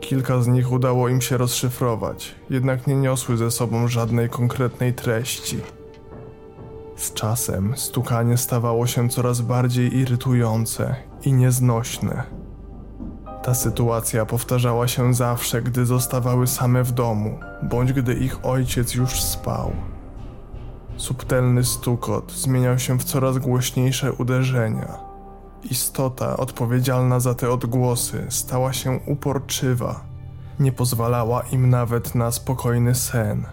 Kilka 0.00 0.42
z 0.42 0.48
nich 0.48 0.72
udało 0.72 1.08
im 1.08 1.20
się 1.20 1.36
rozszyfrować, 1.36 2.34
jednak 2.50 2.86
nie 2.86 2.96
niosły 2.96 3.36
ze 3.36 3.50
sobą 3.50 3.88
żadnej 3.88 4.28
konkretnej 4.28 4.94
treści. 4.94 5.60
Z 7.02 7.12
czasem 7.12 7.76
stukanie 7.76 8.36
stawało 8.36 8.86
się 8.86 9.08
coraz 9.08 9.40
bardziej 9.40 9.96
irytujące 9.96 10.96
i 11.24 11.32
nieznośne. 11.32 12.22
Ta 13.42 13.54
sytuacja 13.54 14.26
powtarzała 14.26 14.88
się 14.88 15.14
zawsze, 15.14 15.62
gdy 15.62 15.86
zostawały 15.86 16.46
same 16.46 16.84
w 16.84 16.92
domu, 16.92 17.38
bądź 17.62 17.92
gdy 17.92 18.14
ich 18.14 18.46
ojciec 18.46 18.94
już 18.94 19.22
spał. 19.22 19.72
Subtelny 20.96 21.64
stukot 21.64 22.32
zmieniał 22.32 22.78
się 22.78 22.98
w 22.98 23.04
coraz 23.04 23.38
głośniejsze 23.38 24.12
uderzenia. 24.12 24.98
Istota 25.70 26.36
odpowiedzialna 26.36 27.20
za 27.20 27.34
te 27.34 27.50
odgłosy 27.50 28.26
stała 28.28 28.72
się 28.72 29.00
uporczywa, 29.06 30.04
nie 30.60 30.72
pozwalała 30.72 31.42
im 31.42 31.70
nawet 31.70 32.14
na 32.14 32.30
spokojny 32.30 32.94
sen. 32.94 33.46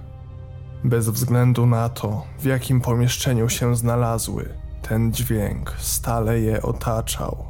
Bez 0.83 1.09
względu 1.09 1.65
na 1.65 1.89
to, 1.89 2.23
w 2.39 2.45
jakim 2.45 2.81
pomieszczeniu 2.81 3.49
się 3.49 3.75
znalazły, 3.75 4.49
ten 4.81 5.13
dźwięk 5.13 5.73
stale 5.77 6.39
je 6.39 6.61
otaczał. 6.61 7.45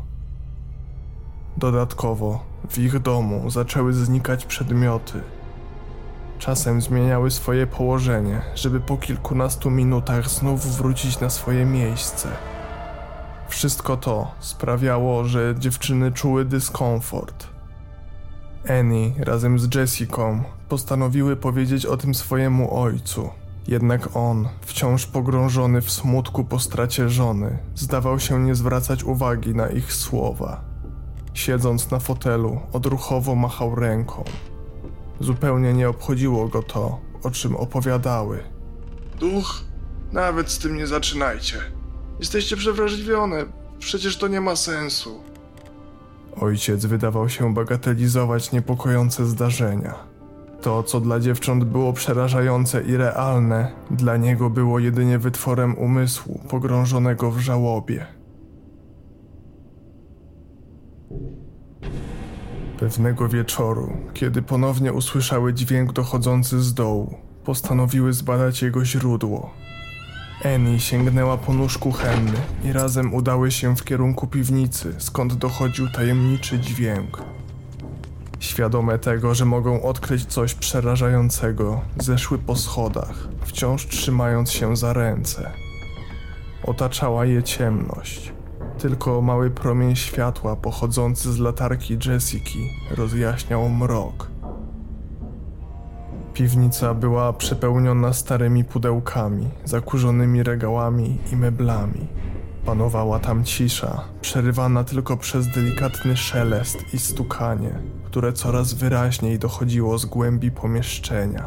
Dodatkowo, 1.57 2.45
w 2.69 2.77
ich 2.77 2.99
domu 2.99 3.49
zaczęły 3.49 3.93
znikać 3.93 4.45
przedmioty. 4.45 5.21
Czasem 6.39 6.81
zmieniały 6.81 7.31
swoje 7.31 7.67
położenie, 7.67 8.41
żeby 8.55 8.79
po 8.79 8.97
kilkunastu 8.97 9.71
minutach 9.71 10.29
znów 10.29 10.77
wrócić 10.77 11.19
na 11.19 11.29
swoje 11.29 11.65
miejsce. 11.65 12.29
Wszystko 13.49 13.97
to 13.97 14.31
sprawiało, 14.39 15.23
że 15.23 15.55
dziewczyny 15.59 16.11
czuły 16.11 16.45
dyskomfort. 16.45 17.58
Annie 18.67 19.11
razem 19.19 19.59
z 19.59 19.75
Jessiką 19.75 20.43
postanowiły 20.69 21.35
powiedzieć 21.35 21.85
o 21.85 21.97
tym 21.97 22.15
swojemu 22.15 22.79
ojcu. 22.81 23.29
Jednak 23.67 24.15
on, 24.15 24.49
wciąż 24.61 25.05
pogrążony 25.05 25.81
w 25.81 25.91
smutku 25.91 26.43
po 26.43 26.59
stracie 26.59 27.09
żony, 27.09 27.57
zdawał 27.75 28.19
się 28.19 28.39
nie 28.39 28.55
zwracać 28.55 29.03
uwagi 29.03 29.55
na 29.55 29.69
ich 29.69 29.93
słowa. 29.93 30.63
Siedząc 31.33 31.91
na 31.91 31.99
fotelu, 31.99 32.59
odruchowo 32.73 33.35
machał 33.35 33.75
ręką. 33.75 34.23
Zupełnie 35.19 35.73
nie 35.73 35.89
obchodziło 35.89 36.47
go 36.47 36.63
to, 36.63 36.99
o 37.23 37.31
czym 37.31 37.55
opowiadały. 37.55 38.43
Duch? 39.19 39.63
Nawet 40.11 40.51
z 40.51 40.59
tym 40.59 40.77
nie 40.77 40.87
zaczynajcie. 40.87 41.57
Jesteście 42.19 42.57
przewrażliwione. 42.57 43.45
Przecież 43.79 44.17
to 44.17 44.27
nie 44.27 44.41
ma 44.41 44.55
sensu. 44.55 45.23
Ojciec 46.41 46.85
wydawał 46.85 47.29
się 47.29 47.53
bagatelizować 47.53 48.51
niepokojące 48.51 49.25
zdarzenia. 49.25 49.95
To, 50.61 50.83
co 50.83 50.99
dla 50.99 51.19
dziewcząt 51.19 51.63
było 51.63 51.93
przerażające 51.93 52.81
i 52.81 52.97
realne, 52.97 53.71
dla 53.91 54.17
niego 54.17 54.49
było 54.49 54.79
jedynie 54.79 55.19
wytworem 55.19 55.77
umysłu 55.77 56.39
pogrążonego 56.49 57.31
w 57.31 57.39
żałobie. 57.39 58.05
Pewnego 62.79 63.27
wieczoru, 63.27 63.93
kiedy 64.13 64.41
ponownie 64.41 64.93
usłyszały 64.93 65.53
dźwięk 65.53 65.93
dochodzący 65.93 66.61
z 66.61 66.73
dołu, 66.73 67.15
postanowiły 67.43 68.13
zbadać 68.13 68.61
jego 68.61 68.85
źródło. 68.85 69.53
Annie 70.45 70.79
sięgnęła 70.79 71.37
po 71.37 71.53
nóż 71.53 71.77
kuchenny 71.77 72.37
i 72.63 72.73
razem 72.73 73.13
udały 73.13 73.51
się 73.51 73.75
w 73.75 73.83
kierunku 73.83 74.27
piwnicy, 74.27 74.95
skąd 74.97 75.33
dochodził 75.33 75.89
tajemniczy 75.89 76.59
dźwięk. 76.59 77.23
Świadome 78.39 78.99
tego, 78.99 79.35
że 79.35 79.45
mogą 79.45 79.83
odkryć 79.83 80.25
coś 80.25 80.53
przerażającego, 80.53 81.81
zeszły 81.97 82.37
po 82.37 82.55
schodach, 82.55 83.27
wciąż 83.45 83.87
trzymając 83.87 84.51
się 84.51 84.77
za 84.77 84.93
ręce. 84.93 85.51
Otaczała 86.63 87.25
je 87.25 87.43
ciemność. 87.43 88.33
Tylko 88.77 89.21
mały 89.21 89.49
promień 89.49 89.95
światła 89.95 90.55
pochodzący 90.55 91.33
z 91.33 91.39
latarki 91.39 91.97
Jessiki 92.05 92.69
rozjaśniał 92.91 93.69
mrok. 93.69 94.27
Piwnica 96.39 96.93
była 96.93 97.33
przepełniona 97.33 98.13
starymi 98.13 98.63
pudełkami, 98.63 99.49
zakurzonymi 99.65 100.43
regałami 100.43 101.17
i 101.31 101.35
meblami. 101.35 102.07
Panowała 102.65 103.19
tam 103.19 103.43
cisza, 103.43 104.01
przerywana 104.21 104.83
tylko 104.83 105.17
przez 105.17 105.47
delikatny 105.47 106.17
szelest 106.17 106.93
i 106.93 106.99
stukanie, 106.99 107.79
które 108.05 108.33
coraz 108.33 108.73
wyraźniej 108.73 109.39
dochodziło 109.39 109.97
z 109.97 110.05
głębi 110.05 110.51
pomieszczenia. 110.51 111.45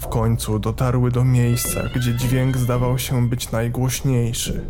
W 0.00 0.08
końcu 0.08 0.58
dotarły 0.58 1.10
do 1.10 1.24
miejsca, 1.24 1.80
gdzie 1.96 2.14
dźwięk 2.14 2.56
zdawał 2.56 2.98
się 2.98 3.28
być 3.28 3.52
najgłośniejszy. 3.52 4.64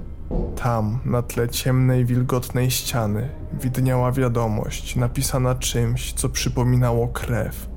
Tam, 0.56 0.98
na 1.04 1.22
tle 1.22 1.48
ciemnej, 1.48 2.04
wilgotnej 2.04 2.70
ściany, 2.70 3.28
widniała 3.62 4.12
wiadomość 4.12 4.96
napisana 4.96 5.54
czymś, 5.54 6.12
co 6.12 6.28
przypominało 6.28 7.08
krew. 7.08 7.68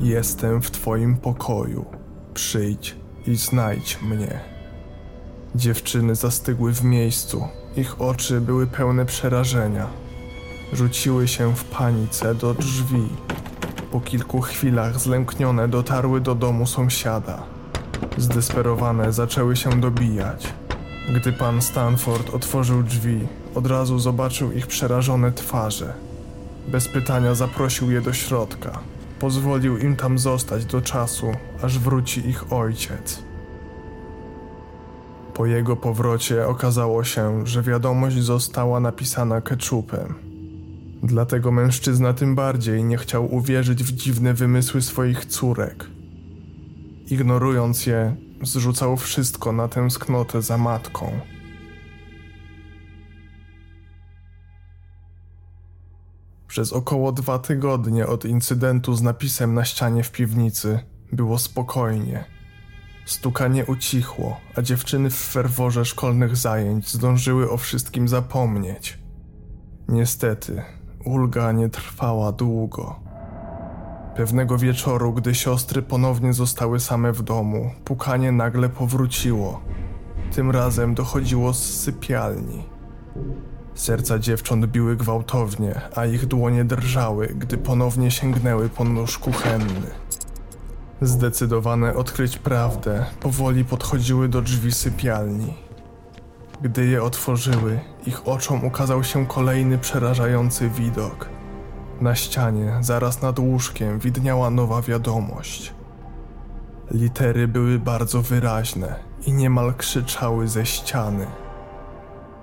Jestem 0.00 0.62
w 0.62 0.70
Twoim 0.70 1.16
pokoju. 1.16 1.84
Przyjdź 2.34 2.96
i 3.26 3.36
znajdź 3.36 3.98
mnie. 4.02 4.40
Dziewczyny 5.54 6.14
zastygły 6.14 6.72
w 6.72 6.84
miejscu. 6.84 7.48
Ich 7.76 8.00
oczy 8.00 8.40
były 8.40 8.66
pełne 8.66 9.06
przerażenia. 9.06 9.86
Rzuciły 10.72 11.28
się 11.28 11.56
w 11.56 11.64
panice 11.64 12.34
do 12.34 12.54
drzwi. 12.54 13.08
Po 13.92 14.00
kilku 14.00 14.40
chwilach 14.40 15.00
zlęknione 15.00 15.68
dotarły 15.68 16.20
do 16.20 16.34
domu 16.34 16.66
sąsiada. 16.66 17.42
Zdesperowane 18.16 19.12
zaczęły 19.12 19.56
się 19.56 19.80
dobijać. 19.80 20.52
Gdy 21.14 21.32
pan 21.32 21.62
Stanford 21.62 22.34
otworzył 22.34 22.82
drzwi, 22.82 23.26
od 23.54 23.66
razu 23.66 23.98
zobaczył 23.98 24.52
ich 24.52 24.66
przerażone 24.66 25.32
twarze. 25.32 25.94
Bez 26.68 26.88
pytania 26.88 27.34
zaprosił 27.34 27.90
je 27.90 28.00
do 28.00 28.12
środka. 28.12 28.78
Pozwolił 29.20 29.78
im 29.78 29.96
tam 29.96 30.18
zostać 30.18 30.64
do 30.64 30.82
czasu, 30.82 31.32
aż 31.62 31.78
wróci 31.78 32.28
ich 32.28 32.52
ojciec. 32.52 33.22
Po 35.34 35.46
jego 35.46 35.76
powrocie 35.76 36.46
okazało 36.46 37.04
się, 37.04 37.46
że 37.46 37.62
wiadomość 37.62 38.22
została 38.22 38.80
napisana 38.80 39.40
keczupem. 39.40 40.14
Dlatego 41.02 41.52
mężczyzna 41.52 42.12
tym 42.12 42.34
bardziej 42.34 42.84
nie 42.84 42.96
chciał 42.96 43.34
uwierzyć 43.34 43.84
w 43.84 43.92
dziwne 43.92 44.34
wymysły 44.34 44.82
swoich 44.82 45.24
córek. 45.24 45.86
Ignorując 47.10 47.86
je, 47.86 48.16
zrzucał 48.42 48.96
wszystko 48.96 49.52
na 49.52 49.68
tęsknotę 49.68 50.42
za 50.42 50.58
matką. 50.58 51.12
Przez 56.48 56.72
około 56.72 57.12
dwa 57.12 57.38
tygodnie 57.38 58.06
od 58.06 58.24
incydentu 58.24 58.94
z 58.94 59.02
napisem 59.02 59.54
na 59.54 59.64
ścianie 59.64 60.02
w 60.02 60.12
piwnicy 60.12 60.78
było 61.12 61.38
spokojnie. 61.38 62.24
Stukanie 63.06 63.66
ucichło, 63.66 64.36
a 64.56 64.62
dziewczyny 64.62 65.10
w 65.10 65.16
ferworze 65.16 65.84
szkolnych 65.84 66.36
zajęć 66.36 66.88
zdążyły 66.88 67.50
o 67.50 67.56
wszystkim 67.56 68.08
zapomnieć. 68.08 68.98
Niestety, 69.88 70.62
ulga 71.04 71.52
nie 71.52 71.68
trwała 71.68 72.32
długo. 72.32 73.00
Pewnego 74.16 74.58
wieczoru, 74.58 75.12
gdy 75.12 75.34
siostry 75.34 75.82
ponownie 75.82 76.32
zostały 76.32 76.80
same 76.80 77.12
w 77.12 77.22
domu, 77.22 77.70
pukanie 77.84 78.32
nagle 78.32 78.68
powróciło. 78.68 79.60
Tym 80.32 80.50
razem 80.50 80.94
dochodziło 80.94 81.54
z 81.54 81.80
sypialni. 81.80 82.64
Serca 83.78 84.18
dziewcząt 84.18 84.66
biły 84.66 84.96
gwałtownie, 84.96 85.80
a 85.96 86.06
ich 86.06 86.26
dłonie 86.26 86.64
drżały, 86.64 87.26
gdy 87.26 87.58
ponownie 87.58 88.10
sięgnęły 88.10 88.68
po 88.68 88.84
nóż 88.84 89.18
kuchenny. 89.18 89.90
Zdecydowane 91.00 91.94
odkryć 91.94 92.38
prawdę, 92.38 93.04
powoli 93.20 93.64
podchodziły 93.64 94.28
do 94.28 94.42
drzwi 94.42 94.72
sypialni. 94.72 95.54
Gdy 96.62 96.86
je 96.86 97.02
otworzyły, 97.02 97.80
ich 98.06 98.28
oczom 98.28 98.64
ukazał 98.64 99.04
się 99.04 99.26
kolejny 99.26 99.78
przerażający 99.78 100.68
widok. 100.68 101.28
Na 102.00 102.14
ścianie, 102.14 102.76
zaraz 102.80 103.22
nad 103.22 103.38
łóżkiem, 103.38 103.98
widniała 103.98 104.50
nowa 104.50 104.82
wiadomość. 104.82 105.74
Litery 106.90 107.48
były 107.48 107.78
bardzo 107.78 108.22
wyraźne 108.22 108.94
i 109.26 109.32
niemal 109.32 109.74
krzyczały 109.74 110.48
ze 110.48 110.66
ściany. 110.66 111.26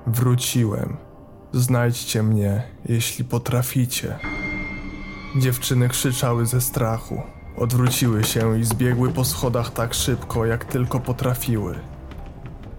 Wróciłem. 0.08 1.05
Znajdźcie 1.56 2.24
mnie, 2.24 2.63
jeśli 2.86 3.26
potraficie. 3.26 4.20
Dziewczyny 5.36 5.89
krzyczały 5.89 6.46
ze 6.46 6.62
strachu. 6.62 7.22
Odwróciły 7.58 8.24
się 8.24 8.60
i 8.60 8.63
zbiegły 8.63 9.10
po 9.10 9.26
schodach 9.26 9.74
tak 9.74 9.94
szybko, 9.94 10.46
jak 10.46 10.65
tylko 10.65 11.00
potrafiły. 11.00 11.76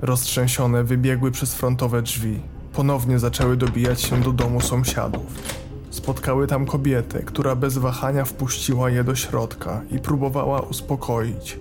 Roztrzęsione 0.01 0.85
wybiegły 0.85 1.31
przez 1.31 1.55
frontowe 1.55 2.03
drzwi. 2.03 2.41
Ponownie 2.73 3.19
zaczęły 3.19 3.57
dobijać 3.57 4.03
się 4.03 4.21
do 4.21 4.33
domu 4.33 4.61
sąsiadów. 4.61 5.27
Spotkały 5.91 6.47
tam 6.47 6.67
kobietę, 6.67 7.23
która 7.23 7.57
bez 7.57 7.79
wahania 7.79 8.25
wpuściła 8.25 8.91
je 8.91 9.05
do 9.05 9.15
środka 9.15 9.83
i 9.91 9.99
próbowała 9.99 10.61
uspokoić. 10.61 11.59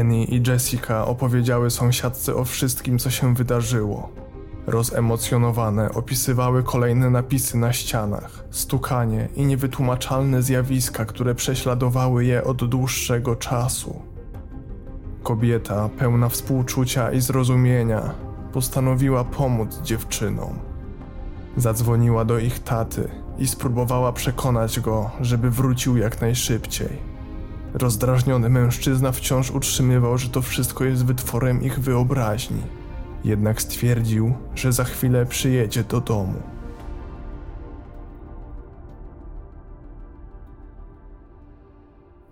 Annie 0.00 0.24
i 0.24 0.42
Jessica 0.46 1.06
opowiedziały 1.06 1.70
sąsiadce 1.70 2.34
o 2.34 2.44
wszystkim, 2.44 2.98
co 2.98 3.10
się 3.10 3.34
wydarzyło. 3.34 4.23
Rozemocjonowane 4.66 5.92
opisywały 5.92 6.62
kolejne 6.62 7.10
napisy 7.10 7.58
na 7.58 7.72
ścianach, 7.72 8.44
stukanie 8.50 9.28
i 9.36 9.46
niewytłumaczalne 9.46 10.42
zjawiska, 10.42 11.04
które 11.04 11.34
prześladowały 11.34 12.24
je 12.24 12.44
od 12.44 12.64
dłuższego 12.64 13.36
czasu. 13.36 14.02
Kobieta, 15.22 15.88
pełna 15.98 16.28
współczucia 16.28 17.12
i 17.12 17.20
zrozumienia, 17.20 18.14
postanowiła 18.52 19.24
pomóc 19.24 19.80
dziewczynom. 19.82 20.58
Zadzwoniła 21.56 22.24
do 22.24 22.38
ich 22.38 22.58
taty 22.58 23.08
i 23.38 23.46
spróbowała 23.46 24.12
przekonać 24.12 24.80
go, 24.80 25.10
żeby 25.20 25.50
wrócił 25.50 25.96
jak 25.96 26.20
najszybciej. 26.20 27.14
Rozdrażniony 27.74 28.48
mężczyzna 28.48 29.12
wciąż 29.12 29.50
utrzymywał, 29.50 30.18
że 30.18 30.28
to 30.28 30.42
wszystko 30.42 30.84
jest 30.84 31.04
wytworem 31.04 31.62
ich 31.62 31.80
wyobraźni 31.80 32.62
jednak 33.24 33.62
stwierdził, 33.62 34.34
że 34.54 34.72
za 34.72 34.84
chwilę 34.84 35.26
przyjedzie 35.26 35.84
do 35.84 36.00
domu. 36.00 36.42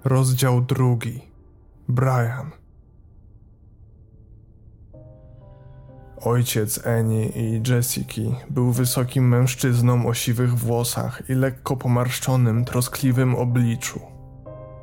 Rozdział 0.04 0.60
drugi. 0.60 1.20
Brian. 1.88 2.50
Ojciec 6.24 6.86
Annie 6.86 7.28
i 7.28 7.62
Jessiki 7.68 8.34
był 8.50 8.72
wysokim 8.72 9.28
mężczyzną 9.28 10.06
o 10.06 10.14
siwych 10.14 10.54
włosach 10.58 11.22
i 11.28 11.34
lekko 11.34 11.76
pomarszczonym, 11.76 12.64
troskliwym 12.64 13.34
obliczu. 13.34 14.11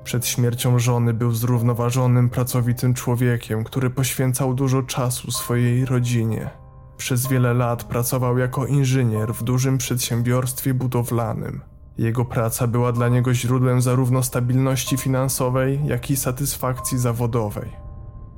Przed 0.10 0.28
śmiercią 0.28 0.80
żony 0.80 1.14
był 1.14 1.32
zrównoważonym, 1.32 2.30
pracowitym 2.30 2.94
człowiekiem, 2.94 3.64
który 3.64 3.90
poświęcał 3.90 4.54
dużo 4.54 4.84
czasu 4.84 5.32
swojej 5.32 5.86
rodzinie. 5.86 6.50
Przez 6.98 7.28
wiele 7.28 7.54
lat 7.54 7.84
pracował 7.84 8.38
jako 8.38 8.66
inżynier 8.66 9.34
w 9.34 9.44
dużym 9.44 9.78
przedsiębiorstwie 9.78 10.74
budowlanym. 10.74 11.62
Jego 11.98 12.26
praca 12.26 12.68
była 12.68 12.92
dla 12.92 13.10
niego 13.10 13.34
źródłem 13.34 13.82
zarówno 13.82 14.24
stabilności 14.24 14.98
finansowej, 14.98 15.80
jak 15.86 16.12
i 16.12 16.16
satysfakcji 16.16 16.98
zawodowej. 16.98 17.70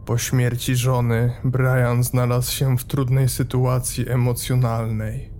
Po 0.06 0.18
śmierci 0.18 0.76
żony, 0.76 1.34
Brian 1.44 2.04
znalazł 2.04 2.52
się 2.52 2.78
w 2.78 2.84
trudnej 2.84 3.30
sytuacji 3.30 4.10
emocjonalnej. 4.10 5.31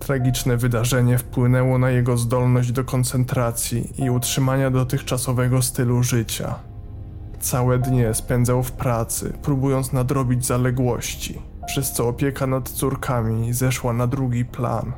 Tragiczne 0.00 0.56
wydarzenie 0.56 1.18
wpłynęło 1.18 1.78
na 1.78 1.90
jego 1.90 2.16
zdolność 2.16 2.72
do 2.72 2.84
koncentracji 2.84 4.04
i 4.04 4.10
utrzymania 4.10 4.70
dotychczasowego 4.70 5.62
stylu 5.62 6.02
życia. 6.02 6.54
Całe 7.40 7.78
dnie 7.78 8.14
spędzał 8.14 8.62
w 8.62 8.72
pracy, 8.72 9.32
próbując 9.42 9.92
nadrobić 9.92 10.46
zaległości, 10.46 11.42
przez 11.66 11.92
co 11.92 12.08
opieka 12.08 12.46
nad 12.46 12.68
córkami 12.68 13.52
zeszła 13.52 13.92
na 13.92 14.06
drugi 14.06 14.44
plan. 14.44 14.92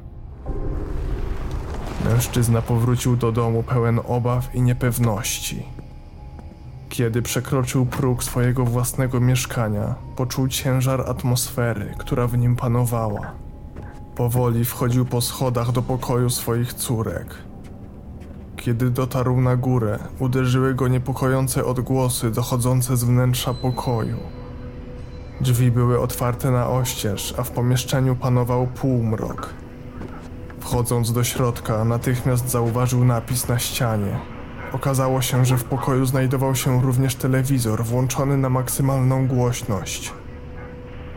Mężczyzna 2.04 2.62
powrócił 2.62 3.16
do 3.16 3.32
domu 3.32 3.62
pełen 3.62 4.00
obaw 4.08 4.54
i 4.54 4.62
niepewności. 4.62 5.66
Kiedy 6.88 7.22
przekroczył 7.22 7.86
próg 7.86 8.24
swojego 8.24 8.64
własnego 8.64 9.20
mieszkania, 9.20 9.94
poczuł 10.16 10.48
ciężar 10.48 11.10
atmosfery, 11.10 11.94
która 11.98 12.26
w 12.26 12.38
nim 12.38 12.56
panowała. 12.56 13.41
Powoli 14.16 14.64
wchodził 14.64 15.04
po 15.04 15.20
schodach 15.20 15.72
do 15.72 15.82
pokoju 15.82 16.30
swoich 16.30 16.74
córek. 16.74 17.34
Kiedy 18.56 18.90
dotarł 18.90 19.40
na 19.40 19.56
górę, 19.56 19.98
uderzyły 20.18 20.74
go 20.74 20.88
niepokojące 20.88 21.64
odgłosy 21.64 22.30
dochodzące 22.30 22.96
z 22.96 23.04
wnętrza 23.04 23.54
pokoju. 23.54 24.16
Drzwi 25.40 25.70
były 25.70 26.00
otwarte 26.00 26.50
na 26.50 26.68
oścież, 26.68 27.34
a 27.38 27.42
w 27.42 27.50
pomieszczeniu 27.50 28.16
panował 28.16 28.66
półmrok. 28.66 29.50
Wchodząc 30.60 31.12
do 31.12 31.24
środka, 31.24 31.84
natychmiast 31.84 32.50
zauważył 32.50 33.04
napis 33.04 33.48
na 33.48 33.58
ścianie. 33.58 34.18
Okazało 34.72 35.22
się, 35.22 35.44
że 35.44 35.58
w 35.58 35.64
pokoju 35.64 36.06
znajdował 36.06 36.54
się 36.54 36.82
również 36.82 37.14
telewizor 37.14 37.84
włączony 37.84 38.36
na 38.36 38.48
maksymalną 38.48 39.28
głośność. 39.28 40.12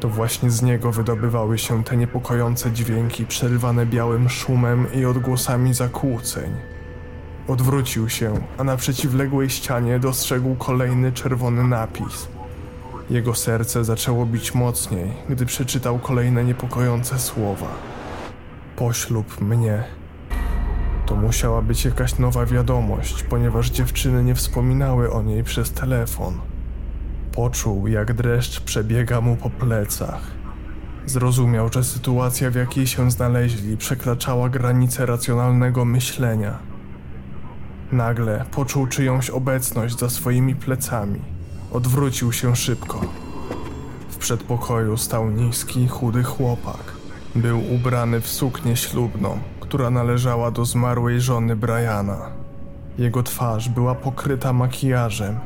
To 0.05 0.09
właśnie 0.09 0.51
z 0.51 0.61
niego 0.61 0.91
wydobywały 0.91 1.57
się 1.57 1.83
te 1.83 1.97
niepokojące 1.97 2.71
dźwięki 2.71 3.25
przerywane 3.25 3.85
białym 3.85 4.29
szumem 4.29 4.87
i 4.93 5.05
odgłosami 5.05 5.73
zakłóceń. 5.73 6.51
Odwrócił 7.47 8.09
się, 8.09 8.33
a 8.57 8.63
na 8.63 8.77
przeciwległej 8.77 9.49
ścianie 9.49 9.99
dostrzegł 9.99 10.55
kolejny 10.55 11.11
czerwony 11.11 11.63
napis. 11.63 12.27
Jego 13.09 13.35
serce 13.35 13.83
zaczęło 13.83 14.25
bić 14.25 14.55
mocniej, 14.55 15.13
gdy 15.29 15.45
przeczytał 15.45 15.99
kolejne 15.99 16.43
niepokojące 16.43 17.19
słowa. 17.19 17.67
Poślub 18.75 19.41
mnie. 19.41 19.83
To 21.05 21.15
musiała 21.15 21.61
być 21.61 21.85
jakaś 21.85 22.19
nowa 22.19 22.45
wiadomość, 22.45 23.23
ponieważ 23.23 23.69
dziewczyny 23.69 24.23
nie 24.23 24.35
wspominały 24.35 25.11
o 25.11 25.21
niej 25.21 25.43
przez 25.43 25.71
telefon. 25.71 26.54
Poczuł, 27.35 27.87
jak 27.87 28.13
dreszcz 28.13 28.59
przebiega 28.59 29.21
mu 29.21 29.35
po 29.35 29.49
plecach. 29.49 30.21
Zrozumiał, 31.05 31.69
że 31.73 31.83
sytuacja, 31.83 32.51
w 32.51 32.55
jakiej 32.55 32.87
się 32.87 33.11
znaleźli, 33.11 33.77
przekraczała 33.77 34.49
granice 34.49 35.05
racjonalnego 35.05 35.85
myślenia. 35.85 36.59
Nagle 37.91 38.45
poczuł 38.51 38.87
czyjąś 38.87 39.29
obecność 39.29 39.99
za 39.99 40.09
swoimi 40.09 40.55
plecami. 40.55 41.19
Odwrócił 41.71 42.31
się 42.31 42.55
szybko. 42.55 43.01
W 44.09 44.17
przedpokoju 44.17 44.97
stał 44.97 45.31
niski, 45.31 45.87
chudy 45.87 46.23
chłopak. 46.23 46.83
Był 47.35 47.73
ubrany 47.73 48.21
w 48.21 48.27
suknię 48.27 48.75
ślubną, 48.75 49.39
która 49.59 49.89
należała 49.89 50.51
do 50.51 50.65
zmarłej 50.65 51.21
żony 51.21 51.55
Briana. 51.55 52.29
Jego 52.97 53.23
twarz 53.23 53.69
była 53.69 53.95
pokryta 53.95 54.53
makijażem. 54.53 55.39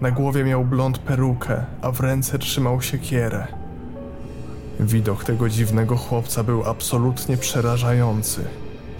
Na 0.00 0.10
głowie 0.10 0.44
miał 0.44 0.64
blond 0.64 0.98
perukę, 0.98 1.64
a 1.82 1.90
w 1.90 2.00
ręce 2.00 2.38
trzymał 2.38 2.82
siekierę. 2.82 3.46
Widok 4.80 5.24
tego 5.24 5.48
dziwnego 5.48 5.96
chłopca 5.96 6.44
był 6.44 6.64
absolutnie 6.64 7.36
przerażający. 7.36 8.44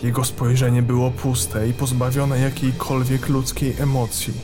Jego 0.02 0.24
spojrzenie 0.24 0.82
było 0.82 1.10
puste 1.10 1.68
i 1.68 1.72
pozbawione 1.72 2.40
jakiejkolwiek 2.40 3.28
ludzkiej 3.28 3.74
emocji. 3.80 4.34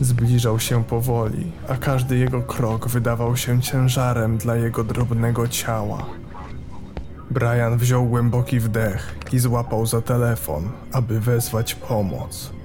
Zbliżał 0.00 0.60
się 0.60 0.84
powoli, 0.84 1.52
a 1.68 1.76
każdy 1.76 2.18
jego 2.18 2.42
krok 2.42 2.88
wydawał 2.88 3.36
się 3.36 3.62
ciężarem 3.62 4.38
dla 4.38 4.56
jego 4.56 4.84
drobnego 4.84 5.48
ciała. 5.48 6.06
Brian 7.30 7.78
wziął 7.78 8.06
głęboki 8.06 8.60
wdech 8.60 9.14
i 9.32 9.38
złapał 9.38 9.86
za 9.86 10.00
telefon, 10.02 10.70
aby 10.92 11.20
wezwać 11.20 11.74
pomoc. 11.74 12.61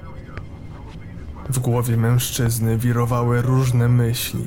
W 1.50 1.60
głowie 1.60 1.98
mężczyzny 1.98 2.78
wirowały 2.78 3.42
różne 3.42 3.90
myśli. 3.90 4.46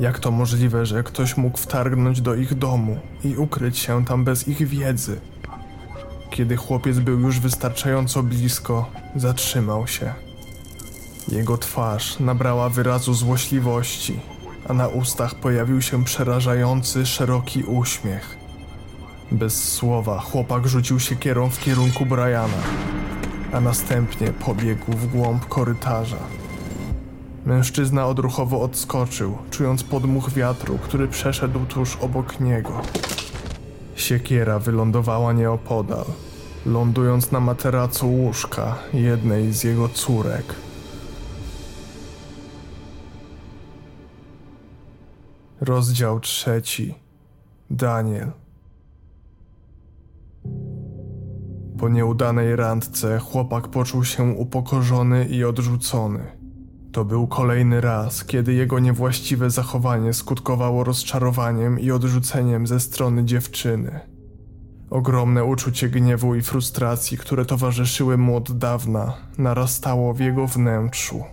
Jak 0.00 0.18
to 0.18 0.30
możliwe, 0.30 0.86
że 0.86 1.02
ktoś 1.02 1.36
mógł 1.36 1.58
wtargnąć 1.58 2.20
do 2.20 2.34
ich 2.34 2.54
domu 2.54 2.98
i 3.24 3.36
ukryć 3.36 3.78
się 3.78 4.04
tam 4.04 4.24
bez 4.24 4.48
ich 4.48 4.68
wiedzy? 4.68 5.20
Kiedy 6.30 6.56
chłopiec 6.56 6.98
był 6.98 7.20
już 7.20 7.40
wystarczająco 7.40 8.22
blisko, 8.22 8.90
zatrzymał 9.16 9.86
się. 9.86 10.12
Jego 11.28 11.58
twarz 11.58 12.20
nabrała 12.20 12.68
wyrazu 12.68 13.14
złośliwości, 13.14 14.20
a 14.68 14.72
na 14.72 14.88
ustach 14.88 15.34
pojawił 15.34 15.82
się 15.82 16.04
przerażający, 16.04 17.06
szeroki 17.06 17.64
uśmiech. 17.64 18.36
Bez 19.32 19.72
słowa 19.72 20.18
chłopak 20.20 20.66
rzucił 20.66 21.00
się 21.00 21.16
kierą 21.16 21.50
w 21.50 21.60
kierunku 21.60 22.06
Briana, 22.06 22.62
a 23.56 23.60
następnie 23.60 24.32
pobiegł 24.32 24.92
w 24.92 25.06
głąb 25.06 25.46
korytarza. 25.46 26.16
Mężczyzna 27.46 28.06
odruchowo 28.06 28.60
odskoczył, 28.60 29.38
czując 29.50 29.84
podmuch 29.84 30.30
wiatru, 30.30 30.78
który 30.78 31.08
przeszedł 31.08 31.66
tuż 31.66 31.96
obok 31.96 32.40
niego. 32.40 32.82
Siekiera 33.94 34.58
wylądowała 34.58 35.32
nieopodal, 35.32 36.04
lądując 36.66 37.32
na 37.32 37.40
materacu 37.40 38.10
łóżka 38.12 38.78
jednej 38.92 39.52
z 39.52 39.64
jego 39.64 39.88
córek. 39.88 40.54
Rozdział 45.60 46.20
trzeci. 46.20 46.94
Daniel. 47.70 48.45
Po 51.78 51.88
nieudanej 51.88 52.56
randce 52.56 53.18
chłopak 53.18 53.68
poczuł 53.68 54.04
się 54.04 54.24
upokorzony 54.24 55.24
i 55.24 55.44
odrzucony. 55.44 56.20
To 56.92 57.04
był 57.04 57.26
kolejny 57.26 57.80
raz, 57.80 58.24
kiedy 58.24 58.54
jego 58.54 58.78
niewłaściwe 58.78 59.50
zachowanie 59.50 60.12
skutkowało 60.12 60.84
rozczarowaniem 60.84 61.80
i 61.80 61.90
odrzuceniem 61.90 62.66
ze 62.66 62.80
strony 62.80 63.24
dziewczyny. 63.24 64.00
Ogromne 64.90 65.44
uczucie 65.44 65.88
gniewu 65.88 66.34
i 66.34 66.42
frustracji, 66.42 67.18
które 67.18 67.44
towarzyszyły 67.44 68.18
mu 68.18 68.36
od 68.36 68.58
dawna, 68.58 69.16
narastało 69.38 70.14
w 70.14 70.20
jego 70.20 70.46
wnętrzu. 70.46 71.24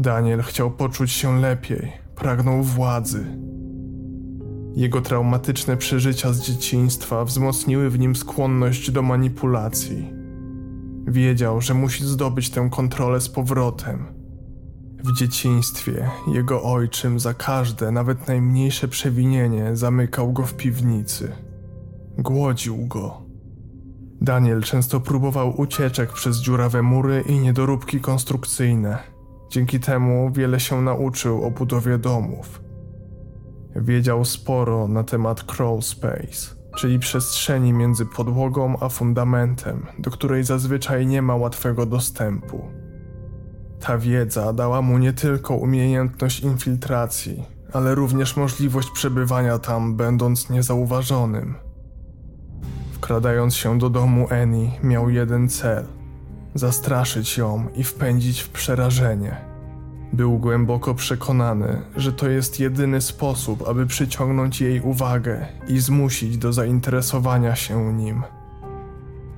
Daniel 0.00 0.42
chciał 0.42 0.70
poczuć 0.70 1.12
się 1.12 1.40
lepiej, 1.40 1.92
pragnął 2.16 2.62
władzy. 2.62 3.26
Jego 4.74 5.00
traumatyczne 5.00 5.76
przeżycia 5.76 6.32
z 6.32 6.40
dzieciństwa 6.40 7.24
wzmocniły 7.24 7.90
w 7.90 7.98
nim 7.98 8.16
skłonność 8.16 8.90
do 8.90 9.02
manipulacji. 9.02 10.12
Wiedział, 11.06 11.60
że 11.60 11.74
musi 11.74 12.04
zdobyć 12.04 12.50
tę 12.50 12.68
kontrolę 12.70 13.20
z 13.20 13.28
powrotem. 13.28 14.06
W 15.04 15.12
dzieciństwie 15.12 16.10
jego 16.34 16.62
ojczym 16.62 17.20
za 17.20 17.34
każde, 17.34 17.90
nawet 17.90 18.28
najmniejsze 18.28 18.88
przewinienie 18.88 19.76
zamykał 19.76 20.32
go 20.32 20.42
w 20.42 20.54
piwnicy. 20.54 21.32
Głodził 22.18 22.86
go. 22.86 23.22
Daniel 24.20 24.62
często 24.62 25.00
próbował 25.00 25.60
ucieczek 25.60 26.12
przez 26.12 26.38
dziurawe 26.38 26.82
mury 26.82 27.24
i 27.26 27.38
niedoróbki 27.38 28.00
konstrukcyjne. 28.00 28.98
Dzięki 29.50 29.80
temu 29.80 30.30
wiele 30.32 30.60
się 30.60 30.82
nauczył 30.82 31.44
o 31.44 31.50
budowie 31.50 31.98
domów. 31.98 32.69
Wiedział 33.76 34.24
sporo 34.24 34.88
na 34.88 35.04
temat 35.04 35.42
crawl 35.42 35.80
space, 35.80 36.54
czyli 36.76 36.98
przestrzeni 36.98 37.72
między 37.72 38.06
podłogą 38.06 38.76
a 38.80 38.88
fundamentem, 38.88 39.86
do 39.98 40.10
której 40.10 40.44
zazwyczaj 40.44 41.06
nie 41.06 41.22
ma 41.22 41.36
łatwego 41.36 41.86
dostępu. 41.86 42.64
Ta 43.80 43.98
wiedza 43.98 44.52
dała 44.52 44.82
mu 44.82 44.98
nie 44.98 45.12
tylko 45.12 45.54
umiejętność 45.54 46.40
infiltracji, 46.40 47.44
ale 47.72 47.94
również 47.94 48.36
możliwość 48.36 48.90
przebywania 48.90 49.58
tam, 49.58 49.96
będąc 49.96 50.50
niezauważonym. 50.50 51.54
Wkradając 52.92 53.56
się 53.56 53.78
do 53.78 53.90
domu 53.90 54.26
Eni, 54.30 54.70
miał 54.82 55.10
jeden 55.10 55.48
cel: 55.48 55.84
zastraszyć 56.54 57.38
ją 57.38 57.66
i 57.76 57.84
wpędzić 57.84 58.40
w 58.40 58.48
przerażenie. 58.48 59.49
Był 60.12 60.38
głęboko 60.38 60.94
przekonany, 60.94 61.82
że 61.96 62.12
to 62.12 62.28
jest 62.28 62.60
jedyny 62.60 63.00
sposób, 63.00 63.68
aby 63.68 63.86
przyciągnąć 63.86 64.60
jej 64.60 64.80
uwagę 64.80 65.46
i 65.68 65.78
zmusić 65.78 66.38
do 66.38 66.52
zainteresowania 66.52 67.56
się 67.56 67.92
nim. 67.92 68.22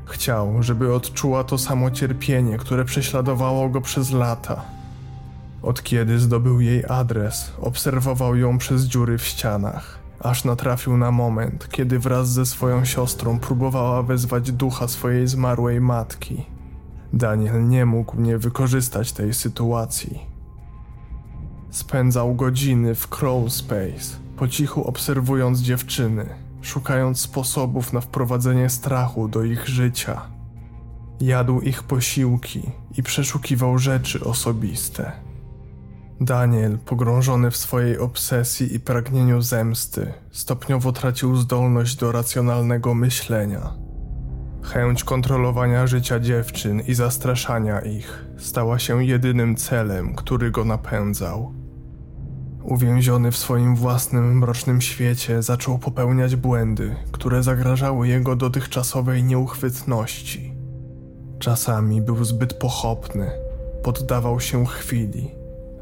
Chciał, 0.05 0.63
żeby 0.63 0.95
odczuła 0.95 1.45
to 1.45 1.59
samo 1.59 1.91
cierpienie, 1.91 2.59
które 2.59 2.85
prześladowało 2.85 3.69
go 3.69 3.81
przez 3.81 4.11
lata. 4.11 4.63
Od 5.63 5.83
kiedy 5.83 6.19
zdobył 6.19 6.61
jej 6.61 6.85
adres, 6.89 7.53
obserwował 7.61 8.37
ją 8.37 8.59
przez 8.59 8.83
dziury 8.83 9.19
w 9.19 9.25
ścianach, 9.25 9.99
aż 10.21 10.45
natrafił 10.45 10.97
na 10.97 11.11
moment, 11.11 11.69
kiedy 11.71 11.99
wraz 11.99 12.29
ze 12.29 12.47
swoją 12.47 12.85
siostrą 12.85 13.39
próbowała 13.39 14.03
wezwać 14.03 14.53
ducha 14.53 14.89
swojej 14.89 15.27
zmarłej 15.27 15.81
matki. 15.81 16.47
Daniel 17.13 17.69
nie 17.69 17.87
mógł 17.87 18.21
nie 18.21 18.39
wykorzystać 18.39 19.13
tej 19.13 19.35
sytuacji. 19.35 20.32
Spędzał 21.73 22.35
godziny 22.35 22.95
w 22.95 23.09
crawl 23.09 23.49
space, 23.49 24.17
po 24.37 24.49
cichu 24.49 24.85
obserwując 24.85 25.61
dziewczyny, 25.61 26.27
szukając 26.63 27.21
sposobów 27.21 27.93
na 27.93 28.01
wprowadzenie 28.01 28.71
strachu 28.71 29.29
do 29.29 29.45
ich 29.45 29.69
życia. 29.69 30.23
Jadł 31.21 31.61
ich 31.61 31.83
posiłki 31.83 32.71
i 32.97 33.03
przeszukiwał 33.03 33.79
rzeczy 33.79 34.25
osobiste. 34.25 35.13
Daniel, 36.21 36.79
pogrążony 36.79 37.51
w 37.51 37.57
swojej 37.57 37.99
obsesji 37.99 38.75
i 38.75 38.81
pragnieniu 38.81 39.43
zemsty, 39.43 40.13
stopniowo 40.33 40.93
tracił 40.93 41.37
zdolność 41.37 41.97
do 41.97 42.13
racjonalnego 42.13 42.95
myślenia. 42.95 43.75
Chęć 44.63 45.05
kontrolowania 45.05 45.87
życia 45.87 46.21
dziewczyn 46.21 46.81
i 46.81 46.95
zastraszania 46.95 47.81
ich 47.81 48.25
stała 48.39 48.79
się 48.79 49.05
jedynym 49.05 49.57
celem, 49.57 50.15
który 50.15 50.51
go 50.51 50.65
napędzał. 50.65 51.62
Uwięziony 52.64 53.33
w 53.33 53.37
swoim 53.37 53.77
własnym 53.77 54.38
mrocznym 54.38 54.81
świecie, 54.81 55.42
zaczął 55.42 55.79
popełniać 55.79 56.37
błędy, 56.37 56.96
które 57.12 57.42
zagrażały 57.42 58.09
jego 58.09 58.37
dotychczasowej 58.37 59.25
nieuchwytności. 59.25 60.55
Czasami 61.38 62.03
był 62.03 62.25
zbyt 62.25 62.55
pochopny, 62.55 63.31
poddawał 63.83 64.40
się 64.40 64.66
chwili, 64.66 65.31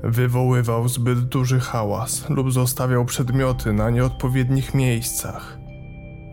wywoływał 0.02 0.88
zbyt 0.88 1.20
duży 1.20 1.60
hałas 1.60 2.30
lub 2.30 2.52
zostawiał 2.52 3.04
przedmioty 3.04 3.72
na 3.72 3.90
nieodpowiednich 3.90 4.74
miejscach, 4.74 5.58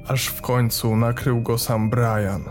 aż 0.07 0.27
w 0.27 0.41
końcu 0.41 0.95
nakrył 0.95 1.41
go 1.41 1.57
sam 1.57 1.89
Brian, 1.89 2.43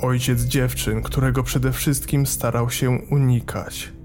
ojciec 0.00 0.42
dziewczyn, 0.42 1.02
którego 1.02 1.42
przede 1.42 1.72
wszystkim 1.72 2.26
starał 2.26 2.70
się 2.70 2.90
unikać. 2.90 3.97